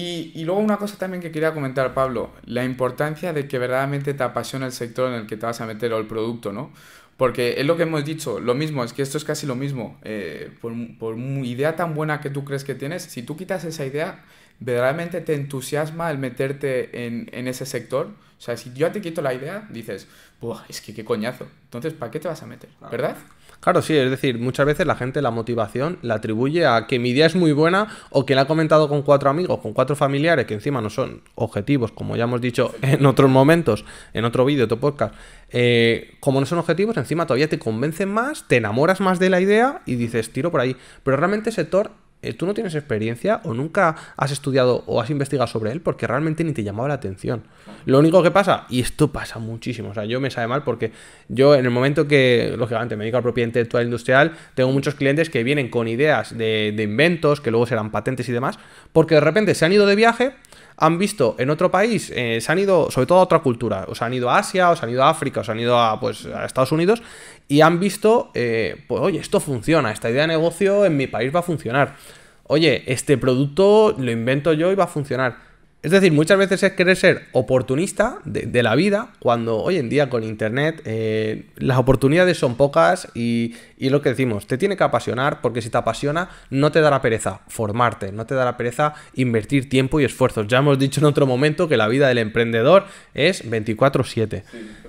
Y, 0.00 0.44
luego 0.44 0.60
una 0.60 0.76
cosa 0.76 0.96
también 0.96 1.20
que 1.20 1.32
quería 1.32 1.52
comentar, 1.52 1.92
Pablo, 1.92 2.30
la 2.44 2.64
importancia 2.64 3.32
de 3.32 3.48
que 3.48 3.58
verdaderamente 3.58 4.14
te 4.14 4.22
apasiona 4.22 4.66
el 4.66 4.72
sector 4.72 5.08
en 5.12 5.20
el 5.20 5.26
que 5.26 5.36
te 5.36 5.44
vas 5.44 5.60
a 5.60 5.66
meter 5.66 5.92
o 5.92 5.98
el 5.98 6.06
producto, 6.06 6.52
¿no? 6.52 6.70
Porque 7.16 7.54
es 7.58 7.66
lo 7.66 7.76
que 7.76 7.82
hemos 7.82 8.04
dicho, 8.04 8.38
lo 8.38 8.54
mismo, 8.54 8.84
es 8.84 8.92
que 8.92 9.02
esto 9.02 9.18
es 9.18 9.24
casi 9.24 9.44
lo 9.44 9.56
mismo. 9.56 9.98
Eh, 10.04 10.52
por, 10.60 10.72
por 10.98 11.18
idea 11.18 11.74
tan 11.74 11.96
buena 11.96 12.20
que 12.20 12.30
tú 12.30 12.44
crees 12.44 12.62
que 12.62 12.76
tienes, 12.76 13.02
si 13.02 13.24
tú 13.24 13.36
quitas 13.36 13.64
esa 13.64 13.84
idea, 13.84 14.24
verdaderamente 14.60 15.20
te 15.20 15.34
entusiasma 15.34 16.12
el 16.12 16.18
meterte 16.18 17.06
en, 17.06 17.28
en 17.32 17.48
ese 17.48 17.66
sector. 17.66 18.06
O 18.38 18.40
sea, 18.40 18.56
si 18.56 18.72
yo 18.74 18.92
te 18.92 19.00
quito 19.00 19.20
la 19.20 19.34
idea, 19.34 19.66
dices, 19.68 20.06
Buah, 20.40 20.62
es 20.68 20.80
que 20.80 20.94
qué 20.94 21.04
coñazo. 21.04 21.48
Entonces, 21.64 21.92
¿para 21.92 22.12
qué 22.12 22.20
te 22.20 22.28
vas 22.28 22.40
a 22.40 22.46
meter? 22.46 22.70
¿Verdad? 22.88 23.16
Claro, 23.60 23.82
sí, 23.82 23.96
es 23.96 24.10
decir, 24.10 24.38
muchas 24.38 24.66
veces 24.66 24.86
la 24.86 24.94
gente 24.94 25.20
la 25.20 25.32
motivación 25.32 25.98
la 26.02 26.14
atribuye 26.14 26.64
a 26.64 26.86
que 26.86 26.98
mi 26.98 27.10
idea 27.10 27.26
es 27.26 27.34
muy 27.34 27.52
buena 27.52 27.88
o 28.10 28.24
que 28.24 28.36
la 28.36 28.42
ha 28.42 28.46
comentado 28.46 28.88
con 28.88 29.02
cuatro 29.02 29.30
amigos, 29.30 29.58
con 29.60 29.72
cuatro 29.72 29.96
familiares, 29.96 30.46
que 30.46 30.54
encima 30.54 30.80
no 30.80 30.90
son 30.90 31.22
objetivos, 31.34 31.90
como 31.90 32.16
ya 32.16 32.24
hemos 32.24 32.40
dicho 32.40 32.72
en 32.82 33.04
otros 33.04 33.28
momentos, 33.28 33.84
en 34.14 34.24
otro 34.24 34.44
vídeo, 34.44 34.66
otro 34.66 34.78
podcast. 34.78 35.14
Eh, 35.50 36.16
como 36.20 36.38
no 36.38 36.46
son 36.46 36.58
objetivos, 36.58 36.96
encima 36.96 37.26
todavía 37.26 37.48
te 37.48 37.58
convencen 37.58 38.10
más, 38.10 38.46
te 38.46 38.56
enamoras 38.56 39.00
más 39.00 39.18
de 39.18 39.30
la 39.30 39.40
idea 39.40 39.82
y 39.86 39.96
dices, 39.96 40.30
tiro 40.32 40.52
por 40.52 40.60
ahí. 40.60 40.76
Pero 41.02 41.16
realmente 41.16 41.50
el 41.50 41.56
sector 41.56 41.90
eh, 42.20 42.32
tú 42.32 42.46
no 42.46 42.54
tienes 42.54 42.74
experiencia 42.74 43.40
o 43.44 43.54
nunca 43.54 43.94
has 44.16 44.32
estudiado 44.32 44.82
o 44.86 45.00
has 45.00 45.08
investigado 45.08 45.46
sobre 45.46 45.70
él 45.70 45.80
porque 45.80 46.06
realmente 46.06 46.42
ni 46.42 46.52
te 46.52 46.64
llamaba 46.64 46.88
la 46.88 46.94
atención. 46.94 47.44
Lo 47.84 48.00
único 48.00 48.22
que 48.24 48.32
pasa, 48.32 48.66
y 48.68 48.80
esto 48.80 49.12
pasa 49.12 49.38
muchísimo, 49.38 49.90
o 49.90 49.94
sea, 49.94 50.04
yo 50.04 50.20
me 50.20 50.30
sabe 50.30 50.48
mal 50.48 50.64
porque 50.64 50.90
yo 51.28 51.54
en 51.54 51.64
el 51.64 51.70
momento 51.70 52.08
que, 52.08 52.54
lógicamente, 52.58 52.96
me 52.96 53.04
dedico 53.04 53.18
a 53.18 53.22
propiedad 53.22 53.46
intelectual 53.46 53.84
industrial, 53.84 54.32
tengo 54.54 54.72
muchos 54.72 54.96
clientes 54.96 55.30
que 55.30 55.44
vienen 55.44 55.70
con 55.70 55.86
ideas 55.86 56.36
de, 56.36 56.74
inventos, 56.76 57.40
que 57.40 57.50
luego 57.50 57.66
serán 57.66 57.90
patentes 57.92 58.28
y 58.28 58.32
demás, 58.32 58.58
porque 58.92 59.14
de 59.14 59.20
repente 59.20 59.54
se 59.54 59.64
han 59.64 59.72
ido 59.72 59.86
de 59.86 59.94
viaje, 59.94 60.32
han 60.80 60.96
visto 60.96 61.34
en 61.38 61.50
otro 61.50 61.70
país, 61.72 62.12
eh, 62.14 62.40
se 62.40 62.52
han 62.52 62.58
ido 62.60 62.88
sobre 62.90 63.06
todo 63.06 63.18
a 63.18 63.22
otra 63.22 63.40
cultura, 63.40 63.84
o 63.88 63.96
se 63.96 64.04
han 64.04 64.14
ido 64.14 64.30
a 64.30 64.38
Asia, 64.38 64.70
o 64.70 64.76
se 64.76 64.86
han 64.86 64.92
ido 64.92 65.02
a 65.02 65.10
África, 65.10 65.40
o 65.40 65.44
se 65.44 65.50
han 65.50 65.58
ido 65.58 65.76
a, 65.78 65.98
pues, 65.98 66.24
a 66.26 66.44
Estados 66.44 66.70
Unidos, 66.70 67.02
y 67.48 67.62
han 67.62 67.80
visto, 67.80 68.30
eh, 68.34 68.84
pues 68.86 69.02
oye, 69.02 69.18
esto 69.18 69.40
funciona, 69.40 69.90
esta 69.90 70.08
idea 70.08 70.22
de 70.22 70.28
negocio 70.28 70.84
en 70.84 70.96
mi 70.96 71.08
país 71.08 71.34
va 71.34 71.40
a 71.40 71.42
funcionar. 71.42 71.96
Oye, 72.44 72.84
este 72.86 73.18
producto 73.18 73.94
lo 73.98 74.10
invento 74.10 74.52
yo 74.52 74.70
y 74.70 74.76
va 74.76 74.84
a 74.84 74.88
funcionar. 74.88 75.47
Es 75.80 75.92
decir, 75.92 76.10
muchas 76.10 76.38
veces 76.38 76.60
es 76.64 76.72
querer 76.72 76.96
ser 76.96 77.26
oportunista 77.30 78.18
de, 78.24 78.62
la 78.64 78.74
vida, 78.74 79.10
cuando 79.20 79.58
hoy 79.58 79.76
en 79.76 79.88
día 79.88 80.10
con 80.10 80.24
Internet 80.24 80.82
eh, 80.84 81.46
las 81.56 81.78
oportunidades 81.78 82.36
son 82.36 82.56
pocas 82.56 83.06
y, 83.14 83.54
y, 83.78 83.90
lo 83.90 84.02
que 84.02 84.08
decimos, 84.08 84.48
te 84.48 84.58
tiene 84.58 84.76
que 84.76 84.82
apasionar, 84.82 85.40
porque 85.40 85.62
si 85.62 85.70
te 85.70 85.78
apasiona 85.78 86.30
no 86.50 86.72
te 86.72 86.80
dará 86.80 87.00
pereza 87.00 87.42
formarte, 87.46 88.10
no 88.10 88.26
te 88.26 88.34
dará 88.34 88.56
pereza 88.56 88.94
invertir 89.14 89.68
tiempo 89.68 90.00
y 90.00 90.04
esfuerzos. 90.04 90.48
Ya 90.48 90.58
hemos 90.58 90.80
dicho 90.80 91.00
en 91.00 91.06
otro 91.06 91.26
momento 91.26 91.68
que 91.68 91.76
la 91.76 91.86
vida 91.86 92.08
del 92.08 92.18
emprendedor 92.18 92.86
es 93.14 93.48
24/7. 93.48 94.42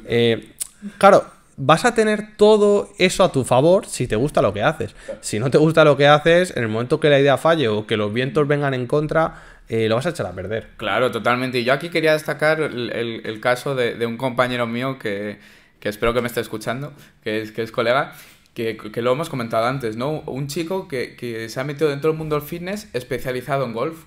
Eh, 0.06 0.54
claro, 0.98 1.24
vas 1.60 1.84
a 1.84 1.94
tener 1.94 2.38
todo 2.38 2.90
eso 2.98 3.24
a 3.24 3.32
tu 3.32 3.44
favor 3.44 3.86
si 3.86 4.08
te 4.08 4.16
gusta 4.16 4.42
lo 4.42 4.54
que 4.54 4.64
haces. 4.64 4.96
Si 5.22 5.40
no 5.40 5.52
te 5.52 5.58
gusta 5.58 5.84
lo 5.84 5.98
que 5.98 6.08
haces, 6.08 6.56
en 6.56 6.64
el 6.64 6.70
momento 6.70 7.00
que 7.00 7.10
la 7.10 7.20
idea 7.20 7.38
falle 7.38 7.68
o 7.68 7.86
que 7.86 7.98
los 7.98 8.12
vientos 8.14 8.48
vengan 8.48 8.74
en 8.74 8.88
contra, 8.88 9.44
eh, 9.68 9.90
lo 9.90 9.96
vas 9.96 10.06
a 10.06 10.10
echar 10.10 10.26
a 10.26 10.32
perder. 10.32 10.70
Claro, 10.78 11.12
totalmente. 11.12 11.60
Y 11.60 11.66
yo 11.66 11.74
aquí 11.74 11.90
quería 11.90 12.14
destacar 12.14 12.62
el, 12.62 13.40
caso 13.42 13.76
de, 13.76 14.06
un 14.06 14.18
compañero 14.18 14.68
mío 14.68 14.98
que, 14.98 15.40
espero 15.82 16.14
que 16.14 16.22
me 16.22 16.28
esté 16.28 16.40
escuchando, 16.40 16.94
que 17.24 17.42
es, 17.42 17.52
que 17.52 17.62
es 17.62 17.72
colega, 17.72 18.14
que, 18.54 18.78
lo 18.96 19.12
hemos 19.12 19.30
comentado 19.30 19.66
antes, 19.68 19.98
¿no? 19.98 20.22
Un 20.22 20.48
chico 20.48 20.88
que, 20.88 21.18
que 21.18 21.50
se 21.50 21.60
ha 21.60 21.66
metido 21.66 21.90
dentro 21.90 22.10
del 22.10 22.18
mundo 22.18 22.38
del 22.38 22.48
fitness 22.48 22.90
especializado 22.94 23.66
en 23.66 23.74
golf 23.74 24.06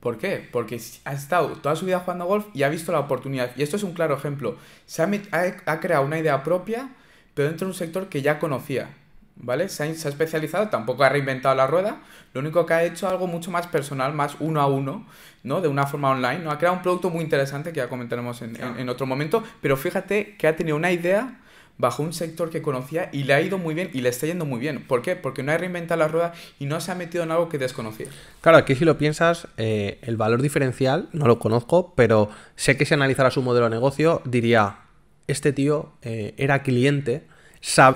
¿Por 0.00 0.18
qué? 0.18 0.48
Porque 0.52 0.80
ha 1.04 1.12
estado 1.12 1.48
toda 1.56 1.74
su 1.74 1.84
vida 1.84 2.00
jugando 2.00 2.26
golf 2.26 2.46
y 2.54 2.62
ha 2.62 2.68
visto 2.68 2.92
la 2.92 3.00
oportunidad. 3.00 3.50
Y 3.56 3.62
esto 3.62 3.76
es 3.76 3.82
un 3.82 3.94
claro 3.94 4.16
ejemplo. 4.16 4.56
Se 4.86 5.02
ha, 5.02 5.80
creado 5.80 6.04
una 6.04 6.18
idea 6.18 6.44
propia, 6.44 6.90
pero 7.34 7.48
dentro 7.48 7.66
de 7.66 7.72
un 7.72 7.78
sector 7.78 8.08
que 8.08 8.22
ya 8.22 8.38
conocía. 8.38 8.90
¿vale? 9.36 9.68
Se 9.68 9.82
ha, 9.82 9.94
se 9.94 10.06
ha, 10.06 10.10
especializado, 10.10 10.68
tampoco 10.68 11.02
ha 11.02 11.08
reinventado 11.08 11.54
la 11.54 11.66
rueda, 11.66 11.98
lo 12.32 12.40
único 12.40 12.64
que 12.66 12.74
ha 12.74 12.84
hecho 12.84 13.08
algo 13.08 13.26
mucho 13.26 13.50
más 13.50 13.66
personal, 13.66 14.12
más 14.12 14.36
uno 14.40 14.60
a 14.60 14.66
uno, 14.66 15.06
¿no? 15.44 15.60
De 15.60 15.68
una 15.68 15.86
forma 15.86 16.10
online, 16.10 16.40
¿no? 16.40 16.50
Ha 16.50 16.58
creado 16.58 16.76
un 16.76 16.82
producto 16.82 17.10
muy 17.10 17.22
interesante 17.22 17.72
que 17.72 17.78
ya 17.78 17.88
comentaremos 17.88 18.42
en, 18.42 18.56
en, 18.56 18.78
en 18.78 18.88
otro 18.88 19.06
momento, 19.06 19.44
pero 19.60 19.76
fíjate 19.76 20.36
que 20.36 20.48
ha 20.48 20.56
tenido 20.56 20.76
una 20.76 20.90
idea 20.90 21.38
bajo 21.78 22.02
un 22.02 22.12
sector 22.12 22.50
que 22.50 22.60
conocía 22.60 23.08
y 23.12 23.22
le 23.22 23.34
ha 23.34 23.40
ido 23.40 23.56
muy 23.56 23.74
bien 23.74 23.90
y 23.92 24.00
le 24.00 24.08
está 24.08 24.26
yendo 24.26 24.44
muy 24.44 24.58
bien. 24.58 24.84
¿Por 24.86 25.00
qué? 25.00 25.14
Porque 25.16 25.42
no 25.42 25.52
ha 25.52 25.56
reinventado 25.56 25.98
la 25.98 26.08
rueda 26.08 26.32
y 26.58 26.66
no 26.66 26.80
se 26.80 26.90
ha 26.90 26.96
metido 26.96 27.22
en 27.22 27.30
algo 27.30 27.48
que 27.48 27.56
desconocía. 27.56 28.08
Claro, 28.40 28.58
aquí 28.58 28.74
si 28.74 28.84
lo 28.84 28.98
piensas, 28.98 29.46
eh, 29.56 29.98
el 30.02 30.16
valor 30.16 30.42
diferencial 30.42 31.08
no 31.12 31.26
lo 31.26 31.38
conozco, 31.38 31.94
pero 31.94 32.30
sé 32.56 32.76
que 32.76 32.84
si 32.84 32.94
analizara 32.94 33.30
su 33.30 33.42
modelo 33.42 33.66
de 33.66 33.70
negocio 33.70 34.20
diría, 34.24 34.80
este 35.28 35.52
tío 35.52 35.92
eh, 36.02 36.34
era 36.36 36.62
cliente, 36.62 37.24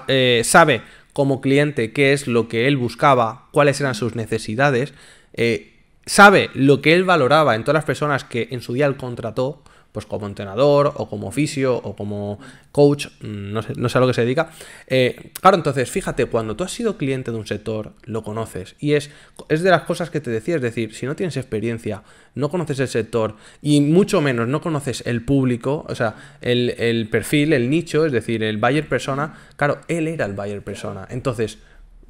eh, 0.08 0.42
sabe 0.44 0.82
como 1.12 1.40
cliente 1.40 1.92
qué 1.92 2.12
es 2.12 2.28
lo 2.28 2.48
que 2.48 2.68
él 2.68 2.76
buscaba, 2.76 3.48
cuáles 3.50 3.80
eran 3.80 3.94
sus 3.94 4.14
necesidades, 4.14 4.94
sabe 6.06 6.50
lo 6.54 6.80
que 6.80 6.94
él 6.94 7.04
valoraba 7.04 7.54
en 7.54 7.64
todas 7.64 7.74
las 7.74 7.84
personas 7.84 8.24
que 8.24 8.48
en 8.50 8.60
su 8.60 8.74
día 8.74 8.86
él 8.86 8.96
contrató, 8.96 9.62
pues 9.92 10.06
como 10.06 10.26
entrenador 10.26 10.92
o 10.96 11.08
como 11.08 11.28
oficio 11.28 11.76
o 11.76 11.94
como 11.94 12.38
coach, 12.72 13.08
mm, 13.20 13.52
no 13.52 13.62
sé, 13.62 13.74
no 13.76 13.88
sé 13.88 13.98
a 13.98 14.00
lo 14.00 14.06
que 14.06 14.14
se 14.14 14.22
dedica. 14.22 14.50
Eh, 14.86 15.32
claro, 15.40 15.58
entonces, 15.58 15.90
fíjate, 15.90 16.26
cuando 16.26 16.56
tú 16.56 16.64
has 16.64 16.72
sido 16.72 16.96
cliente 16.96 17.30
de 17.30 17.36
un 17.36 17.46
sector, 17.46 17.92
lo 18.04 18.22
conoces. 18.22 18.74
Y 18.80 18.94
es, 18.94 19.10
es 19.48 19.62
de 19.62 19.70
las 19.70 19.82
cosas 19.82 20.10
que 20.10 20.20
te 20.20 20.30
decía, 20.30 20.56
es 20.56 20.62
decir, 20.62 20.94
si 20.94 21.06
no 21.06 21.14
tienes 21.14 21.36
experiencia, 21.36 22.02
no 22.34 22.48
conoces 22.48 22.80
el 22.80 22.88
sector 22.88 23.36
y 23.60 23.82
mucho 23.82 24.22
menos 24.22 24.48
no 24.48 24.62
conoces 24.62 25.02
el 25.06 25.22
público, 25.22 25.84
o 25.88 25.94
sea, 25.94 26.38
el, 26.40 26.70
el 26.78 27.08
perfil, 27.08 27.52
el 27.52 27.68
nicho, 27.68 28.06
es 28.06 28.12
decir, 28.12 28.42
el 28.42 28.56
buyer 28.56 28.88
persona, 28.88 29.34
claro, 29.56 29.80
él 29.88 30.08
era 30.08 30.24
el 30.24 30.32
buyer 30.32 30.62
persona. 30.62 31.06
Entonces, 31.10 31.58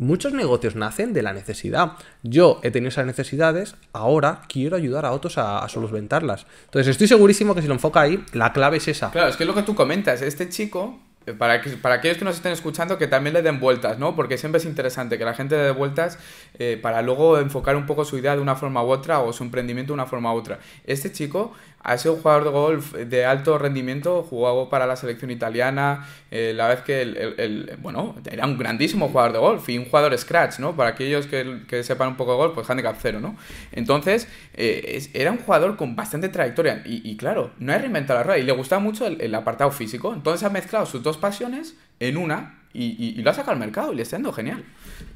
Muchos 0.03 0.33
negocios 0.33 0.75
nacen 0.75 1.13
de 1.13 1.23
la 1.23 1.33
necesidad. 1.33 1.93
Yo 2.25 2.59
he 2.65 2.73
tenido 2.73 2.89
esas 2.89 3.07
necesidades, 3.07 3.77
ahora 3.93 4.43
quiero 4.49 4.77
ayudar 4.77 5.07
a 5.07 5.13
otros 5.13 5.39
a, 5.39 5.61
a, 5.61 5.69
solventarlas. 5.69 6.45
Entonces 6.65 6.91
estoy 6.91 7.07
segurísimo 7.07 7.55
que 7.55 7.63
si 7.63 7.69
lo 7.69 7.75
enfoca 7.75 8.01
ahí, 8.01 8.21
la 8.33 8.53
clave 8.53 8.79
es 8.79 8.89
esa. 8.89 9.13
Claro, 9.13 9.29
es 9.29 9.37
que 9.37 9.45
es 9.45 9.47
lo 9.47 9.55
que 9.55 9.63
tú 9.63 9.77
comentas. 9.77 10.21
Este 10.21 10.49
chico, 10.49 10.99
para, 11.39 11.61
que, 11.61 11.71
para 11.71 11.97
aquellos 11.97 12.19
que 12.19 12.25
nos 12.25 12.37
estén 12.37 12.53
escuchando, 12.53 12.99
que 12.99 13.07
también 13.07 13.35
le 13.35 13.43
den 13.43 13.61
vueltas, 13.61 13.99
¿no? 13.99 14.17
Porque 14.17 14.39
siempre 14.39 14.59
es 14.59 14.65
interesante 14.65 15.19
que 15.19 15.25
la 15.25 15.35
gente 15.35 15.57
le 15.57 15.63
dé 15.63 15.71
vueltas 15.71 16.19
eh, 16.59 16.79
para 16.83 17.01
luego 17.03 17.39
enfocar 17.39 17.77
un 17.77 17.87
poco 17.87 18.05
su 18.05 18.19
idea 18.19 18.35
de 18.35 18.43
una 18.43 18.57
forma 18.57 18.83
u 18.83 18.91
otra 18.91 19.21
o 19.21 19.33
su 19.33 19.45
emprendimiento 19.45 19.93
de 19.93 19.95
una 19.95 20.07
forma 20.07 20.35
u 20.35 20.37
otra. 20.37 20.59
Este 20.85 21.13
chico 21.13 21.53
ha 21.83 21.99
sido 21.99 22.15
un 22.15 22.23
jugador 22.23 22.45
de 22.45 22.51
golf 22.51 22.95
de 22.95 23.25
alto 23.25 23.59
rendimiento, 23.59 24.23
jugó 24.23 24.69
para 24.69 24.87
la 24.87 24.97
selección 24.97 25.31
italiana, 25.31 26.07
eh, 26.31 26.53
la 26.55 26.69
vez 26.69 26.81
que 26.83 27.03
el, 27.03 27.77
bueno, 27.81 28.15
era 28.31 28.47
un 28.47 28.57
grandísimo 28.57 29.09
jugador 29.09 29.33
de 29.33 29.39
golf 29.39 29.69
y 29.69 29.79
un 29.79 29.87
jugador 29.87 30.17
scratch, 30.17 30.59
¿no? 30.59 30.77
Para 30.77 30.91
aquellos 30.91 31.27
que, 31.27 31.63
que 31.69 31.83
sepan 31.83 32.09
un 32.09 32.17
poco 32.17 32.33
de 32.33 32.39
golf, 32.39 32.55
pues 32.55 32.71
handicap 32.71 32.97
cero, 33.01 33.21
¿no? 33.21 33.37
Entonces, 33.73 34.29
eh, 34.55 35.09
era 35.15 35.33
un 35.33 35.39
jugador 35.39 35.77
con 35.77 35.97
bastante 35.97 36.29
trayectoria 36.29 36.83
y, 36.85 37.09
y, 37.09 37.17
claro, 37.17 37.51
no 37.59 37.73
ha 37.73 37.79
reinventado 37.79 38.21
la 38.21 38.25
rueda 38.25 38.39
y 38.39 38.45
le 38.45 38.53
gustaba 38.53 38.81
mucho 38.81 39.07
el 39.07 39.35
apartado 39.35 39.71
físico, 39.71 40.15
entonces 40.15 40.47
ha 40.47 40.51
mezclado 40.51 40.87
sus 40.87 41.03
dos 41.03 41.19
pasiones 41.19 41.77
en 42.01 42.17
una 42.17 42.62
y, 42.75 42.85
y, 42.85 43.15
y, 43.19 43.23
lo 43.23 43.31
ha 43.31 43.35
sacado 43.35 43.53
al 43.53 43.59
mercado 43.59 43.93
y 43.93 43.97
le 43.97 44.03
está 44.03 44.17
yendo 44.17 44.33
genial. 44.33 44.65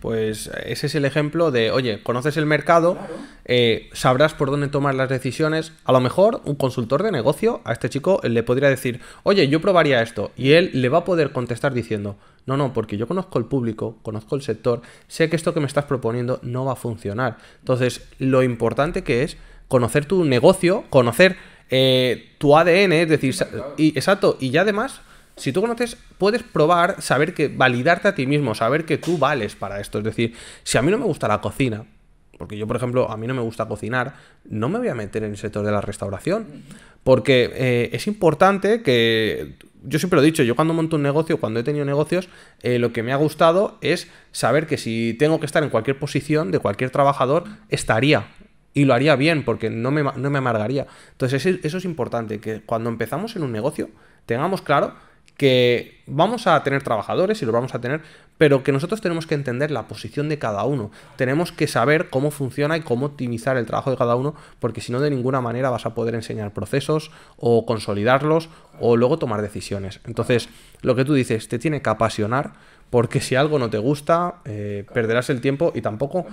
Pues 0.01 0.51
ese 0.65 0.87
es 0.87 0.95
el 0.95 1.05
ejemplo 1.05 1.51
de, 1.51 1.71
oye, 1.71 2.03
conoces 2.03 2.37
el 2.37 2.45
mercado, 2.47 2.95
claro. 2.95 3.15
eh, 3.47 3.89
sabrás 3.93 4.35
por 4.35 4.51
dónde 4.51 4.69
tomar 4.69 4.95
las 4.95 5.09
decisiones. 5.09 5.73
A 5.85 5.93
lo 5.93 6.01
mejor 6.01 6.43
un 6.45 6.57
consultor 6.57 7.03
de 7.03 7.13
negocio 7.13 7.63
a 7.65 7.73
este 7.73 7.89
chico 7.89 8.21
le 8.23 8.43
podría 8.43 8.69
decir, 8.69 9.01
oye, 9.23 9.49
yo 9.49 9.61
probaría 9.61 10.03
esto. 10.03 10.33
Y 10.37 10.53
él 10.53 10.71
le 10.75 10.89
va 10.89 10.99
a 10.99 11.05
poder 11.05 11.33
contestar 11.33 11.73
diciendo, 11.73 12.17
no, 12.45 12.57
no, 12.57 12.73
porque 12.73 12.97
yo 12.97 13.09
conozco 13.09 13.39
el 13.39 13.47
público, 13.47 13.99
conozco 14.03 14.37
el 14.37 14.43
sector, 14.43 14.83
sé 15.09 15.29
que 15.31 15.37
esto 15.37 15.55
que 15.55 15.61
me 15.61 15.67
estás 15.67 15.87
proponiendo 15.87 16.39
no 16.43 16.65
va 16.65 16.73
a 16.73 16.77
funcionar. 16.77 17.39
Entonces, 17.61 18.07
lo 18.19 18.43
importante 18.43 19.03
que 19.03 19.23
es 19.23 19.37
conocer 19.69 20.05
tu 20.05 20.25
negocio, 20.25 20.85
conocer 20.91 21.37
eh, 21.71 22.35
tu 22.39 22.57
ADN, 22.57 22.93
es 22.93 23.09
decir, 23.09 23.35
y, 23.77 23.89
exacto, 23.89 24.37
y 24.41 24.51
ya 24.51 24.61
además 24.61 25.01
si 25.37 25.53
tú 25.53 25.61
conoces, 25.61 25.97
puedes 26.19 26.43
probar, 26.43 27.03
saber 27.03 27.35
que, 27.35 27.49
validarte 27.49 28.09
a 28.09 28.15
ti 28.15 28.27
mismo, 28.27 28.55
saber 28.55 28.85
que 28.85 28.99
tú 28.99 29.19
vales 29.19 29.55
para 29.55 29.81
esto. 29.81 29.99
Es 29.99 30.05
decir, 30.05 30.35
si 30.63 30.79
a 30.79 30.83
mí 30.83 30.91
no 30.91 30.99
me 30.99 31.05
gusta 31.05 31.29
la 31.29 31.41
cocina, 31.41 31.85
porque 32.39 32.57
yo, 32.57 32.67
por 32.67 32.77
ejemplo, 32.77 33.11
a 33.11 33.17
mí 33.17 33.27
no 33.27 33.35
me 33.35 33.43
gusta 33.43 33.67
cocinar, 33.67 34.15
no 34.45 34.69
me 34.69 34.79
voy 34.79 34.89
a 34.89 34.95
meter 34.95 35.25
en 35.25 35.31
el 35.31 35.37
sector 35.37 35.65
de 35.65 35.73
la 35.73 35.81
restauración. 35.81 36.47
Porque 37.05 37.51
eh, 37.55 37.91
es 37.93 38.07
importante 38.07 38.83
que. 38.83 39.55
Yo 39.89 40.01
siempre 40.01 40.17
lo 40.17 40.23
he 40.23 40.27
dicho, 40.27 40.43
yo 40.43 40.57
cuando 40.57 40.75
monto 40.75 40.97
un 40.97 41.03
negocio, 41.03 41.39
cuando 41.39 41.61
he 41.61 41.63
tenido 41.63 41.85
negocios, 41.85 42.29
eh, 42.65 42.81
lo 42.81 42.93
que 42.93 43.05
me 43.05 43.13
ha 43.13 43.17
gustado 43.17 43.79
es 43.83 44.09
saber 44.33 44.67
que 44.67 44.79
si 44.79 45.15
tengo 45.17 45.39
que 45.39 45.47
estar 45.47 45.63
en 45.63 45.71
cualquier 45.71 45.97
posición 45.97 46.51
de 46.51 46.59
cualquier 46.59 46.91
trabajador, 46.91 47.45
estaría 47.69 48.27
y 48.77 48.85
lo 48.85 48.93
haría 48.93 49.17
bien 49.17 49.43
porque 49.45 49.71
no 49.71 49.91
me, 49.91 50.03
no 50.03 50.31
me 50.31 50.39
amargaría. 50.39 50.87
Entonces 51.13 51.47
eso, 51.47 51.79
es 51.79 51.85
importante, 51.87 52.41
que 52.41 52.61
cuando 52.61 52.91
empezamos 52.91 53.35
en 53.37 53.43
un 53.43 53.51
negocio 53.51 53.89
tengamos 54.27 54.61
claro 54.61 54.95
que 55.37 56.03
vamos 56.07 56.47
a 56.47 56.63
tener 56.63 56.83
trabajadores 56.83 57.43
y 57.43 57.45
los 57.45 57.53
vamos 57.53 57.75
a 57.75 57.81
tener, 57.81 58.01
pero 58.39 58.63
que 58.63 58.73
nosotros 58.73 59.01
tenemos 59.01 59.27
que 59.27 59.35
entender 59.35 59.71
la 59.71 59.87
posición 59.89 60.29
de 60.29 60.39
cada 60.39 60.65
uno. 60.65 60.91
Tenemos 61.17 61.53
que 61.53 61.67
saber 61.67 62.09
cómo 62.11 62.31
funciona 62.31 62.77
y 62.77 62.81
cómo 62.81 63.07
optimizar 63.07 63.57
el 63.57 63.67
trabajo 63.67 63.91
de 63.91 63.97
cada 63.97 64.17
uno, 64.17 64.35
porque 64.61 64.81
si 64.81 64.93
no, 64.93 65.01
de 65.01 65.11
ninguna 65.11 65.41
manera 65.41 65.71
vas 65.71 65.87
a 65.87 65.95
poder 65.95 66.15
enseñar 66.15 66.53
procesos 66.53 67.11
o 67.37 67.67
consolidarlos 67.67 68.49
o 68.81 68.97
luego 68.97 69.19
tomar 69.19 69.43
decisiones. 69.43 70.01
Entonces, 70.05 70.49
lo 70.83 70.95
que 70.95 71.05
tú 71.05 71.15
dices, 71.15 71.49
te 71.49 71.59
tiene 71.59 71.83
que 71.83 71.91
apasionar 71.91 72.55
porque 72.91 73.21
si 73.21 73.35
algo 73.35 73.59
no 73.59 73.69
te 73.69 73.79
gusta, 73.79 74.37
eh, 74.45 74.85
perderás 74.93 75.29
el 75.31 75.41
tiempo 75.41 75.73
y 75.75 75.83
tampoco, 75.83 76.25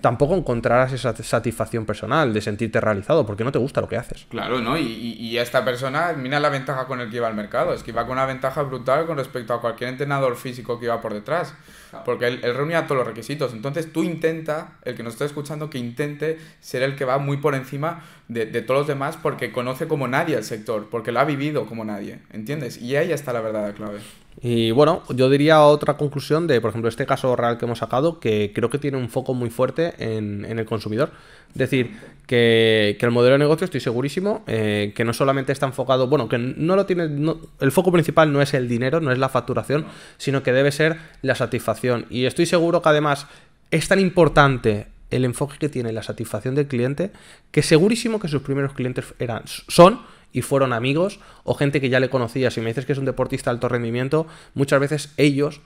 tampoco 0.00 0.34
encontrarás 0.34 0.92
esa 0.92 1.14
satisfacción 1.14 1.86
personal 1.86 2.34
de 2.34 2.40
sentirte 2.40 2.80
realizado, 2.80 3.24
porque 3.24 3.44
no 3.44 3.52
te 3.52 3.58
gusta 3.58 3.80
lo 3.80 3.88
que 3.88 3.96
haces. 3.96 4.26
Claro, 4.28 4.60
¿no? 4.60 4.76
Y, 4.76 4.82
y, 4.82 5.38
esta 5.38 5.64
persona, 5.64 6.12
mira 6.16 6.40
la 6.40 6.48
ventaja 6.48 6.86
con 6.86 7.00
el 7.00 7.10
que 7.10 7.16
iba 7.16 7.28
al 7.28 7.34
mercado, 7.34 7.72
es 7.72 7.82
que 7.82 7.92
iba 7.92 8.02
con 8.02 8.12
una 8.12 8.26
ventaja 8.26 8.62
brutal 8.62 9.06
con 9.06 9.16
respecto 9.16 9.54
a 9.54 9.60
cualquier 9.60 9.90
entrenador 9.90 10.36
físico 10.36 10.78
que 10.78 10.86
iba 10.86 11.00
por 11.00 11.14
detrás, 11.14 11.54
porque 12.04 12.26
él, 12.26 12.40
él 12.42 12.54
reunía 12.54 12.86
todos 12.86 12.98
los 12.98 13.06
requisitos. 13.06 13.52
Entonces 13.52 13.92
tú 13.92 14.02
intenta, 14.02 14.78
el 14.84 14.94
que 14.94 15.02
nos 15.02 15.14
está 15.14 15.24
escuchando, 15.24 15.70
que 15.70 15.78
intente 15.78 16.38
ser 16.60 16.82
el 16.82 16.96
que 16.96 17.04
va 17.04 17.18
muy 17.18 17.38
por 17.38 17.54
encima 17.54 18.04
de, 18.28 18.46
de 18.46 18.62
todos 18.62 18.80
los 18.80 18.86
demás, 18.86 19.16
porque 19.16 19.52
conoce 19.52 19.88
como 19.88 20.08
nadie 20.08 20.36
el 20.36 20.44
sector, 20.44 20.88
porque 20.90 21.12
lo 21.12 21.20
ha 21.20 21.24
vivido 21.24 21.66
como 21.66 21.84
nadie, 21.84 22.20
¿entiendes? 22.32 22.80
Y 22.80 22.96
ahí 22.96 23.12
está 23.12 23.32
la 23.32 23.40
verdadera 23.40 23.74
clave. 23.74 24.00
Y 24.42 24.70
bueno, 24.70 25.02
yo 25.10 25.28
diría 25.28 25.62
otra 25.62 25.96
conclusión 25.96 26.46
de, 26.46 26.60
por 26.60 26.70
ejemplo, 26.70 26.88
este 26.88 27.04
caso 27.04 27.36
real 27.36 27.58
que 27.58 27.66
hemos 27.66 27.78
sacado, 27.78 28.20
que 28.20 28.52
creo 28.54 28.70
que 28.70 28.78
tiene 28.78 28.96
un 28.96 29.10
foco 29.10 29.34
muy 29.34 29.50
fuerte 29.50 29.92
en, 29.98 30.46
en 30.46 30.58
el 30.58 30.64
consumidor. 30.64 31.10
Es 31.52 31.58
decir, 31.58 31.90
que, 32.26 32.96
que, 32.98 33.06
el 33.06 33.12
modelo 33.12 33.32
de 33.32 33.40
negocio, 33.40 33.64
estoy 33.64 33.80
segurísimo, 33.80 34.44
eh, 34.46 34.92
que 34.94 35.04
no 35.04 35.12
solamente 35.12 35.50
está 35.52 35.66
enfocado, 35.66 36.06
bueno, 36.06 36.28
que 36.28 36.38
no 36.38 36.76
lo 36.76 36.86
tiene, 36.86 37.08
no, 37.08 37.38
el 37.58 37.72
foco 37.72 37.90
principal 37.90 38.32
no 38.32 38.40
es 38.40 38.54
el 38.54 38.68
dinero, 38.68 39.00
no 39.00 39.10
es 39.10 39.18
la 39.18 39.28
facturación, 39.28 39.84
sino 40.16 40.42
que 40.42 40.52
debe 40.52 40.70
ser 40.70 40.96
la 41.22 41.34
satisfacción. 41.34 41.79
Y 42.10 42.26
estoy 42.26 42.46
seguro 42.46 42.82
que 42.82 42.88
además 42.88 43.26
es 43.70 43.88
tan 43.88 44.00
importante 44.00 44.86
el 45.10 45.24
enfoque 45.24 45.58
que 45.58 45.68
tiene 45.68 45.92
la 45.92 46.02
satisfacción 46.02 46.54
del 46.54 46.66
cliente, 46.66 47.10
que 47.50 47.62
segurísimo 47.62 48.20
que 48.20 48.28
sus 48.28 48.42
primeros 48.42 48.74
clientes 48.74 49.14
eran, 49.18 49.42
son 49.46 50.00
y 50.32 50.42
fueron 50.42 50.72
amigos 50.72 51.18
o 51.44 51.54
gente 51.54 51.80
que 51.80 51.88
ya 51.88 52.00
le 52.00 52.10
conocía. 52.10 52.50
Si 52.50 52.60
me 52.60 52.68
dices 52.68 52.86
que 52.86 52.92
es 52.92 52.98
un 52.98 53.04
deportista 53.04 53.50
de 53.50 53.56
alto 53.56 53.68
rendimiento, 53.68 54.26
muchas 54.54 54.80
veces 54.80 55.12
ellos, 55.16 55.60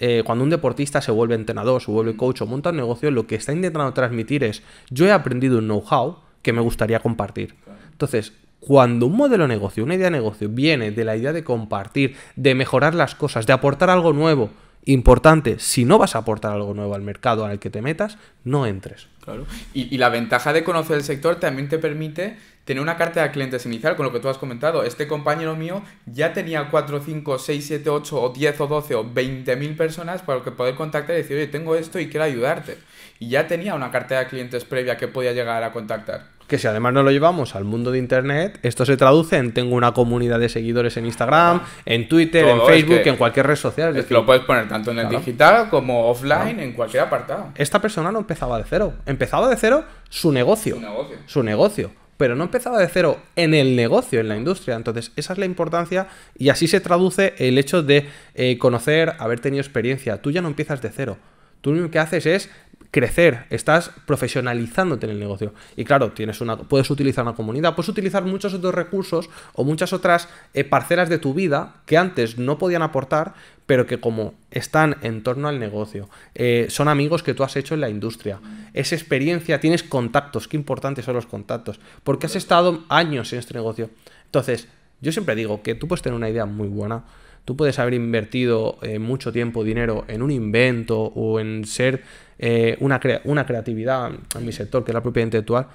eh, 0.00 0.22
cuando 0.24 0.44
un 0.44 0.50
deportista 0.50 1.00
se 1.00 1.12
vuelve 1.12 1.34
entrenador, 1.34 1.80
se 1.80 1.90
vuelve 1.90 2.16
coach 2.16 2.42
o 2.42 2.46
monta 2.46 2.70
un 2.70 2.76
negocio, 2.76 3.10
lo 3.10 3.26
que 3.26 3.36
está 3.36 3.52
intentando 3.52 3.92
transmitir 3.92 4.42
es, 4.44 4.62
yo 4.90 5.06
he 5.06 5.12
aprendido 5.12 5.58
un 5.58 5.66
know-how 5.66 6.18
que 6.42 6.52
me 6.52 6.60
gustaría 6.60 7.00
compartir. 7.00 7.54
Entonces, 7.92 8.32
cuando 8.60 9.06
un 9.06 9.16
modelo 9.16 9.44
de 9.44 9.48
negocio, 9.48 9.84
una 9.84 9.94
idea 9.94 10.06
de 10.06 10.12
negocio 10.12 10.48
viene 10.48 10.90
de 10.90 11.04
la 11.04 11.16
idea 11.16 11.32
de 11.32 11.44
compartir, 11.44 12.16
de 12.34 12.54
mejorar 12.54 12.94
las 12.94 13.14
cosas, 13.14 13.46
de 13.46 13.52
aportar 13.52 13.90
algo 13.90 14.12
nuevo, 14.12 14.50
importante, 14.92 15.58
si 15.58 15.84
no 15.84 15.98
vas 15.98 16.14
a 16.14 16.20
aportar 16.20 16.52
algo 16.52 16.72
nuevo 16.72 16.94
al 16.94 17.02
mercado 17.02 17.44
al 17.44 17.58
que 17.58 17.68
te 17.68 17.82
metas, 17.82 18.16
no 18.44 18.66
entres. 18.66 19.06
Claro. 19.22 19.44
Y, 19.74 19.98
la 19.98 20.08
ventaja 20.08 20.54
de 20.54 20.64
conocer 20.64 20.96
el 20.96 21.04
sector 21.04 21.36
también 21.36 21.68
te 21.68 21.78
permite 21.78 22.38
tener 22.64 22.82
una 22.82 22.96
carta 22.96 23.22
de 23.22 23.30
clientes 23.30 23.66
inicial, 23.66 23.96
con 23.96 24.06
lo 24.06 24.12
que 24.12 24.20
tú 24.20 24.30
has 24.30 24.38
comentado. 24.38 24.84
Este 24.84 25.06
compañero 25.06 25.56
mío 25.56 25.82
ya 26.06 26.32
tenía 26.32 26.70
4, 26.70 27.02
5, 27.04 27.38
6, 27.38 27.66
7, 27.66 27.90
8, 27.90 28.22
o 28.22 28.28
10, 28.30 28.60
o 28.62 28.66
12, 28.66 28.94
o 28.94 29.12
20 29.12 29.56
mil 29.56 29.76
personas 29.76 30.22
para 30.22 30.42
que 30.42 30.52
poder 30.52 30.74
contactar 30.74 31.16
y 31.16 31.18
decir, 31.18 31.36
oye, 31.36 31.48
tengo 31.48 31.76
esto 31.76 32.00
y 32.00 32.08
quiero 32.08 32.24
ayudarte. 32.24 32.78
Y 33.18 33.28
ya 33.28 33.46
tenía 33.46 33.74
una 33.74 33.90
carta 33.90 34.18
de 34.18 34.26
clientes 34.26 34.64
previa 34.64 34.96
que 34.96 35.08
podía 35.08 35.32
llegar 35.32 35.62
a 35.64 35.72
contactar 35.72 36.37
que 36.48 36.58
si 36.58 36.66
además 36.66 36.94
no 36.94 37.02
lo 37.02 37.10
llevamos 37.10 37.54
al 37.54 37.64
mundo 37.64 37.92
de 37.92 37.98
internet, 37.98 38.58
esto 38.62 38.86
se 38.86 38.96
traduce 38.96 39.36
en 39.36 39.52
tengo 39.52 39.76
una 39.76 39.92
comunidad 39.92 40.40
de 40.40 40.48
seguidores 40.48 40.96
en 40.96 41.04
Instagram, 41.04 41.60
en 41.84 42.08
Twitter, 42.08 42.44
Todo, 42.44 42.62
en 42.62 42.66
Facebook, 42.66 42.96
es 42.96 43.02
que 43.02 43.10
en 43.10 43.16
cualquier 43.16 43.46
red 43.46 43.56
social. 43.56 43.90
Es, 43.90 43.96
es 43.96 44.02
decir, 44.04 44.16
lo 44.16 44.24
puedes 44.24 44.42
poner 44.44 44.66
tanto 44.66 44.90
en 44.90 44.98
el 44.98 45.08
claro. 45.08 45.18
digital 45.18 45.68
como 45.68 46.08
offline, 46.08 46.54
claro. 46.54 46.62
en 46.62 46.72
cualquier 46.72 47.02
apartado. 47.02 47.52
Esta 47.54 47.80
persona 47.80 48.10
no 48.10 48.18
empezaba 48.18 48.56
de 48.58 48.64
cero, 48.68 48.94
empezaba 49.04 49.48
de 49.48 49.56
cero 49.56 49.84
su 50.08 50.32
negocio. 50.32 50.76
Su 50.76 50.80
negocio. 50.80 51.16
Su 51.26 51.42
negocio. 51.42 51.90
pero 52.16 52.34
no 52.34 52.44
empezaba 52.44 52.78
de 52.78 52.88
cero 52.88 53.18
en 53.36 53.54
el 53.54 53.76
negocio, 53.76 54.18
en 54.18 54.28
la 54.28 54.36
industria. 54.36 54.74
Entonces, 54.74 55.12
esa 55.16 55.34
es 55.34 55.38
la 55.38 55.44
importancia 55.44 56.08
y 56.36 56.48
así 56.48 56.66
se 56.66 56.80
traduce 56.80 57.34
el 57.38 57.58
hecho 57.58 57.82
de 57.82 58.08
eh, 58.34 58.56
conocer, 58.58 59.12
haber 59.18 59.38
tenido 59.38 59.60
experiencia. 59.60 60.20
Tú 60.20 60.30
ya 60.30 60.40
no 60.40 60.48
empiezas 60.48 60.80
de 60.80 60.90
cero. 60.90 61.18
Tú 61.60 61.70
lo 61.70 61.78
único 61.78 61.92
que 61.92 61.98
haces 61.98 62.26
es 62.26 62.50
crecer, 62.90 63.44
estás 63.50 63.90
profesionalizándote 64.06 65.06
en 65.06 65.12
el 65.12 65.18
negocio. 65.18 65.52
Y 65.76 65.84
claro, 65.84 66.12
tienes 66.12 66.40
una, 66.40 66.56
puedes 66.56 66.90
utilizar 66.90 67.24
una 67.24 67.34
comunidad, 67.34 67.74
puedes 67.74 67.88
utilizar 67.88 68.24
muchos 68.24 68.54
otros 68.54 68.74
recursos 68.74 69.28
o 69.52 69.64
muchas 69.64 69.92
otras 69.92 70.28
eh, 70.54 70.64
parcelas 70.64 71.08
de 71.08 71.18
tu 71.18 71.34
vida 71.34 71.82
que 71.86 71.98
antes 71.98 72.38
no 72.38 72.58
podían 72.58 72.82
aportar, 72.82 73.34
pero 73.66 73.86
que 73.86 74.00
como 74.00 74.34
están 74.50 74.96
en 75.02 75.22
torno 75.22 75.48
al 75.48 75.58
negocio, 75.58 76.08
eh, 76.34 76.66
son 76.70 76.88
amigos 76.88 77.22
que 77.22 77.34
tú 77.34 77.44
has 77.44 77.56
hecho 77.56 77.74
en 77.74 77.82
la 77.82 77.90
industria, 77.90 78.40
esa 78.72 78.94
experiencia, 78.94 79.60
tienes 79.60 79.82
contactos, 79.82 80.48
qué 80.48 80.56
importantes 80.56 81.04
son 81.04 81.14
los 81.14 81.26
contactos, 81.26 81.80
porque 82.02 82.26
has 82.26 82.36
estado 82.36 82.84
años 82.88 83.32
en 83.32 83.40
este 83.40 83.54
negocio. 83.54 83.90
Entonces, 84.24 84.68
yo 85.00 85.12
siempre 85.12 85.34
digo 85.34 85.62
que 85.62 85.74
tú 85.74 85.86
puedes 85.86 86.02
tener 86.02 86.16
una 86.16 86.30
idea 86.30 86.46
muy 86.46 86.68
buena, 86.68 87.04
tú 87.48 87.56
puedes 87.56 87.78
haber 87.78 87.94
invertido 87.94 88.76
eh, 88.82 88.98
mucho 88.98 89.32
tiempo, 89.32 89.64
dinero 89.64 90.04
en 90.06 90.20
un 90.20 90.30
invento 90.30 91.00
o 91.00 91.40
en 91.40 91.64
ser 91.64 92.02
eh, 92.38 92.76
una, 92.80 93.00
una 93.24 93.46
creatividad 93.46 94.10
en 94.36 94.44
mi 94.44 94.52
sector, 94.52 94.84
que 94.84 94.90
es 94.90 94.94
la 94.94 95.02
propiedad 95.02 95.28
intelectual, 95.28 95.66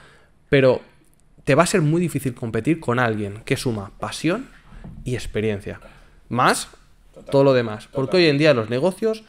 pero 0.49 0.81
te 1.43 1.55
va 1.55 1.63
a 1.63 1.65
ser 1.65 1.81
muy 1.81 1.99
difícil 1.99 2.35
competir 2.35 2.79
con 2.79 2.99
alguien 2.99 3.41
que 3.43 3.57
suma 3.57 3.89
pasión 3.99 4.49
y 5.03 5.15
experiencia. 5.15 5.79
Más 6.29 6.69
todo 7.31 7.43
lo 7.43 7.53
demás. 7.53 7.89
Porque 7.91 8.17
hoy 8.17 8.27
en 8.27 8.37
día 8.37 8.53
los 8.53 8.69
negocios 8.69 9.23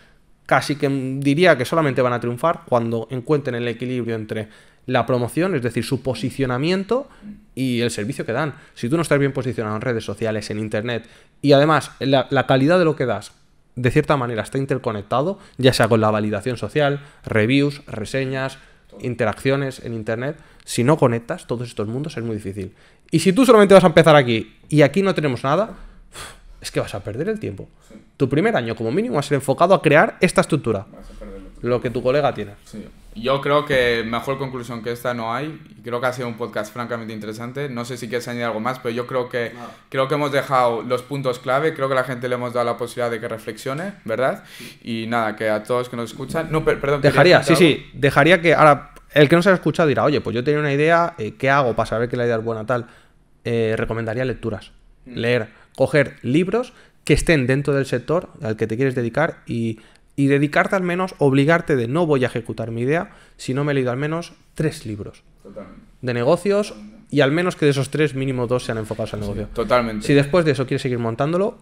casi 0.45 0.77
que 0.77 0.91
diría 0.91 1.57
que 1.57 1.65
solamente 1.65 2.03
van 2.03 2.13
a 2.13 2.21
triunfar 2.21 2.65
cuando 2.69 3.09
encuentren 3.11 3.55
el 3.55 3.69
equilibrio 3.69 4.17
entre 4.17 4.51
la 4.87 5.07
promoción, 5.07 5.55
es 5.55 5.63
decir, 5.63 5.85
su 5.85 6.03
posicionamiento 6.03 7.09
y 7.55 7.81
el 7.81 7.91
servicio 7.91 8.27
que 8.27 8.33
dan. 8.33 8.55
Si 8.75 8.89
tú 8.89 8.97
no 8.97 9.03
estás 9.03 9.19
bien 9.19 9.33
posicionado 9.33 9.77
en 9.77 9.83
redes 9.83 10.05
sociales, 10.05 10.51
en 10.51 10.59
Internet, 10.59 11.07
y 11.41 11.53
además 11.53 11.93
la, 12.01 12.47
calidad 12.47 12.79
de 12.79 12.85
lo 12.85 12.97
que 12.97 13.07
das 13.07 13.33
de 13.77 13.91
cierta 13.91 14.17
manera 14.17 14.43
está 14.43 14.59
interconectado, 14.59 15.39
ya 15.59 15.73
sea 15.73 15.89
con 15.89 16.01
la 16.01 16.11
validación 16.11 16.57
social, 16.57 17.01
reviews, 17.25 17.85
reseñas, 17.87 18.59
interacciones 19.01 19.85
en 19.85 19.95
Internet. 19.95 20.37
Si 20.65 20.85
no 20.85 20.97
conectas 20.97 21.47
todos 21.47 21.69
estos 21.69 21.89
mundos 21.89 22.17
es 22.17 22.23
muy 22.23 22.37
difícil. 22.37 22.75
Y 23.11 23.21
si 23.21 23.33
tú 23.33 23.45
solamente 23.45 23.75
vas 23.75 23.85
a 23.85 23.89
empezar 23.89 24.17
aquí 24.17 24.57
y 24.69 24.83
aquí 24.83 25.03
no 25.03 25.15
tenemos 25.15 25.43
nada, 25.43 25.71
es 26.61 26.71
que 26.71 26.81
vas 26.81 26.95
a 26.95 27.01
perder 27.01 27.29
el 27.29 27.41
tiempo. 27.41 27.69
Tu 28.17 28.29
primer 28.29 28.57
año 28.57 28.77
como 28.77 28.91
mínimo 28.91 29.15
va 29.15 29.21
a 29.21 29.25
ser 29.25 29.37
enfocado 29.37 29.75
a 29.75 29.83
crear 29.83 30.17
esta 30.21 30.41
estructura. 30.41 30.87
Lo 31.65 31.81
que 31.81 31.89
tu 31.89 32.03
colega 32.03 32.35
tiene. 32.35 32.53
Yo 33.15 33.41
creo 33.41 33.65
que 33.65 34.05
mejor 34.07 34.37
conclusión 34.37 34.83
que 34.83 34.93
esta 34.93 35.15
no 35.15 35.33
hay. 35.33 35.59
Creo 35.83 35.99
que 35.99 36.07
ha 36.07 36.13
sido 36.13 36.29
un 36.29 36.35
podcast 36.35 36.71
francamente 36.71 37.15
interesante. 37.15 37.71
No 37.71 37.87
sé 37.87 37.97
si 37.97 38.07
quieres 38.07 38.29
añadir 38.29 38.45
algo 38.45 38.61
más, 38.61 38.81
pero 38.81 38.95
yo 38.95 39.07
creo 39.07 39.31
que, 39.31 39.53
creo 39.89 40.07
que 40.07 40.15
hemos 40.15 40.31
dejado 40.31 40.83
los 40.83 41.01
puntos 41.03 41.39
clave. 41.39 41.73
Creo 41.73 41.89
que 41.89 41.95
la 41.95 42.05
gente 42.05 42.29
le 42.29 42.35
hemos 42.35 42.53
dado 42.53 42.67
la 42.67 42.77
posibilidad 42.77 43.11
de 43.11 43.19
que 43.19 43.29
reflexione, 43.29 43.95
¿verdad? 44.05 44.45
Y 44.83 45.07
nada, 45.07 45.37
que 45.37 45.49
a 45.49 45.63
todos 45.63 45.89
que 45.89 45.97
nos 45.97 46.11
escuchan. 46.11 46.49
No, 46.51 46.65
perdón. 46.65 47.01
Dejaría, 47.01 47.43
sí, 47.43 47.57
sí. 47.57 47.87
Dejaría 47.95 48.43
que 48.43 48.53
ahora 48.53 48.91
el 49.15 49.31
que 49.31 49.37
no 49.37 49.43
se 49.43 49.49
ha 49.49 49.55
escuchado 49.55 49.89
dirá, 49.89 50.05
oye, 50.05 50.21
pues 50.21 50.35
yo 50.35 50.45
tenía 50.45 50.61
una 50.61 50.73
idea, 50.73 51.15
eh, 51.17 51.35
¿qué 51.39 51.49
hago 51.49 51.75
para 51.75 51.87
saber 51.87 52.11
que 52.11 52.19
la 52.19 52.27
idea 52.27 52.37
es 52.37 52.45
buena 52.45 52.67
tal? 52.67 52.89
Eh, 53.45 53.75
recomendaría 53.79 54.27
lecturas. 54.27 54.73
Mm. 55.07 55.15
Leer, 55.17 55.49
coger 55.77 56.17
libros 56.21 56.75
que 57.05 57.15
estén 57.15 57.47
dentro 57.47 57.75
del 57.75 57.87
sector 57.87 58.31
al 58.43 58.57
que 58.57 58.67
te 58.67 58.77
quieres 58.77 58.95
dedicar 58.95 59.43
y 59.47 59.79
y 60.17 60.27
dedicarte 60.27 60.77
al 60.77 60.83
menos, 60.83 61.15
obligarte 61.19 61.77
de 61.77 61.89
no 61.89 62.07
voy 62.07 62.25
a 62.25 62.29
ejecutar 62.29 62.71
mi 62.71 62.83
idea 62.83 63.11
si 63.37 63.55
no 63.55 63.65
me 63.65 63.73
he 63.73 63.75
leído 63.75 63.91
al 63.91 63.97
menos 63.97 64.35
tres 64.55 64.87
libros 64.87 65.23
de 66.01 66.15
negocios 66.15 66.75
y 67.11 67.21
al 67.21 67.33
menos 67.33 67.57
que 67.57 67.65
de 67.65 67.73
esos 67.73 67.91
tres 67.91 68.15
mínimo 68.15 68.47
dos 68.47 68.65
sean 68.65 68.79
enfocados 68.79 69.15
al 69.15 69.21
negocio. 69.21 69.49
totalmente. 69.53 70.07
Si 70.07 70.15
después 70.15 70.45
de 70.45 70.53
eso 70.53 70.67
quieres 70.67 70.83
seguir 70.83 70.99
montándolo, 70.99 71.59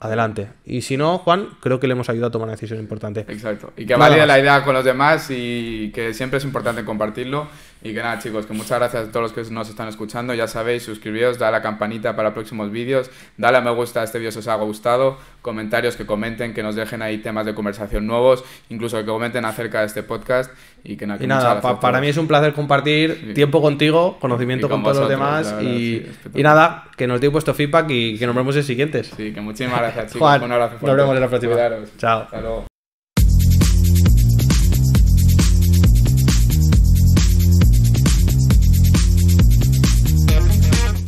adelante. 0.00 0.48
Y 0.64 0.82
si 0.82 0.96
no, 0.96 1.18
Juan, 1.18 1.48
creo 1.60 1.80
que 1.80 1.86
le 1.86 1.92
hemos 1.92 2.08
ayudado 2.08 2.28
a 2.28 2.30
tomar 2.30 2.46
una 2.46 2.52
decisión 2.52 2.78
importante. 2.78 3.20
Exacto. 3.28 3.72
Y 3.76 3.86
que 3.86 3.94
valide 3.94 4.26
la 4.26 4.38
idea 4.38 4.62
con 4.64 4.74
los 4.74 4.84
demás 4.84 5.28
y 5.30 5.90
que 5.94 6.12
siempre 6.12 6.38
es 6.38 6.44
importante 6.44 6.84
compartirlo. 6.84 7.48
Y 7.84 7.92
que 7.92 8.02
nada, 8.02 8.18
chicos, 8.18 8.46
que 8.46 8.54
muchas 8.54 8.78
gracias 8.78 9.08
a 9.08 9.12
todos 9.12 9.24
los 9.24 9.32
que 9.46 9.52
nos 9.52 9.68
están 9.68 9.88
escuchando. 9.88 10.32
Ya 10.32 10.48
sabéis, 10.48 10.84
suscribíos, 10.84 11.38
dale 11.38 11.56
a 11.56 11.58
la 11.58 11.62
campanita 11.62 12.16
para 12.16 12.32
próximos 12.32 12.70
vídeos, 12.70 13.10
dale 13.36 13.58
a 13.58 13.60
me 13.60 13.70
gusta 13.72 14.00
a 14.00 14.04
este 14.04 14.18
vídeo 14.18 14.32
si 14.32 14.38
os 14.38 14.48
ha 14.48 14.54
gustado, 14.54 15.18
comentarios 15.42 15.94
que 15.94 16.06
comenten, 16.06 16.54
que 16.54 16.62
nos 16.62 16.76
dejen 16.76 17.02
ahí 17.02 17.18
temas 17.18 17.44
de 17.44 17.54
conversación 17.54 18.06
nuevos, 18.06 18.42
incluso 18.70 18.96
que 18.96 19.04
comenten 19.04 19.44
acerca 19.44 19.80
de 19.80 19.86
este 19.86 20.02
podcast. 20.02 20.50
Y 20.82 20.96
que, 20.96 21.06
nada, 21.06 21.60
para 21.78 22.00
mí 22.00 22.08
es 22.08 22.16
un 22.16 22.26
placer 22.26 22.54
compartir 22.54 23.34
tiempo 23.34 23.60
contigo, 23.60 24.16
conocimiento 24.18 24.68
con, 24.70 24.82
todos 24.82 25.00
los 25.00 25.08
demás. 25.10 25.54
y, 25.60 26.06
y, 26.34 26.42
nada, 26.42 26.84
que 26.96 27.06
nos 27.06 27.20
dé 27.20 27.28
vuestro 27.28 27.52
feedback 27.52 27.86
y 27.90 28.18
que 28.18 28.26
nos 28.26 28.34
vemos 28.34 28.56
en 28.56 28.64
siguientes. 28.64 29.12
Sí, 29.14 29.34
que 29.34 29.42
muchísimas 29.42 29.80
gracias, 29.80 30.12
chicos. 30.14 30.40
un 30.42 30.52
abrazo 30.52 30.78
Nos 30.80 30.96
vemos 30.96 31.14
en 31.14 31.20
la 31.20 31.28
próxima. 31.28 31.56
Chao. 31.98 32.64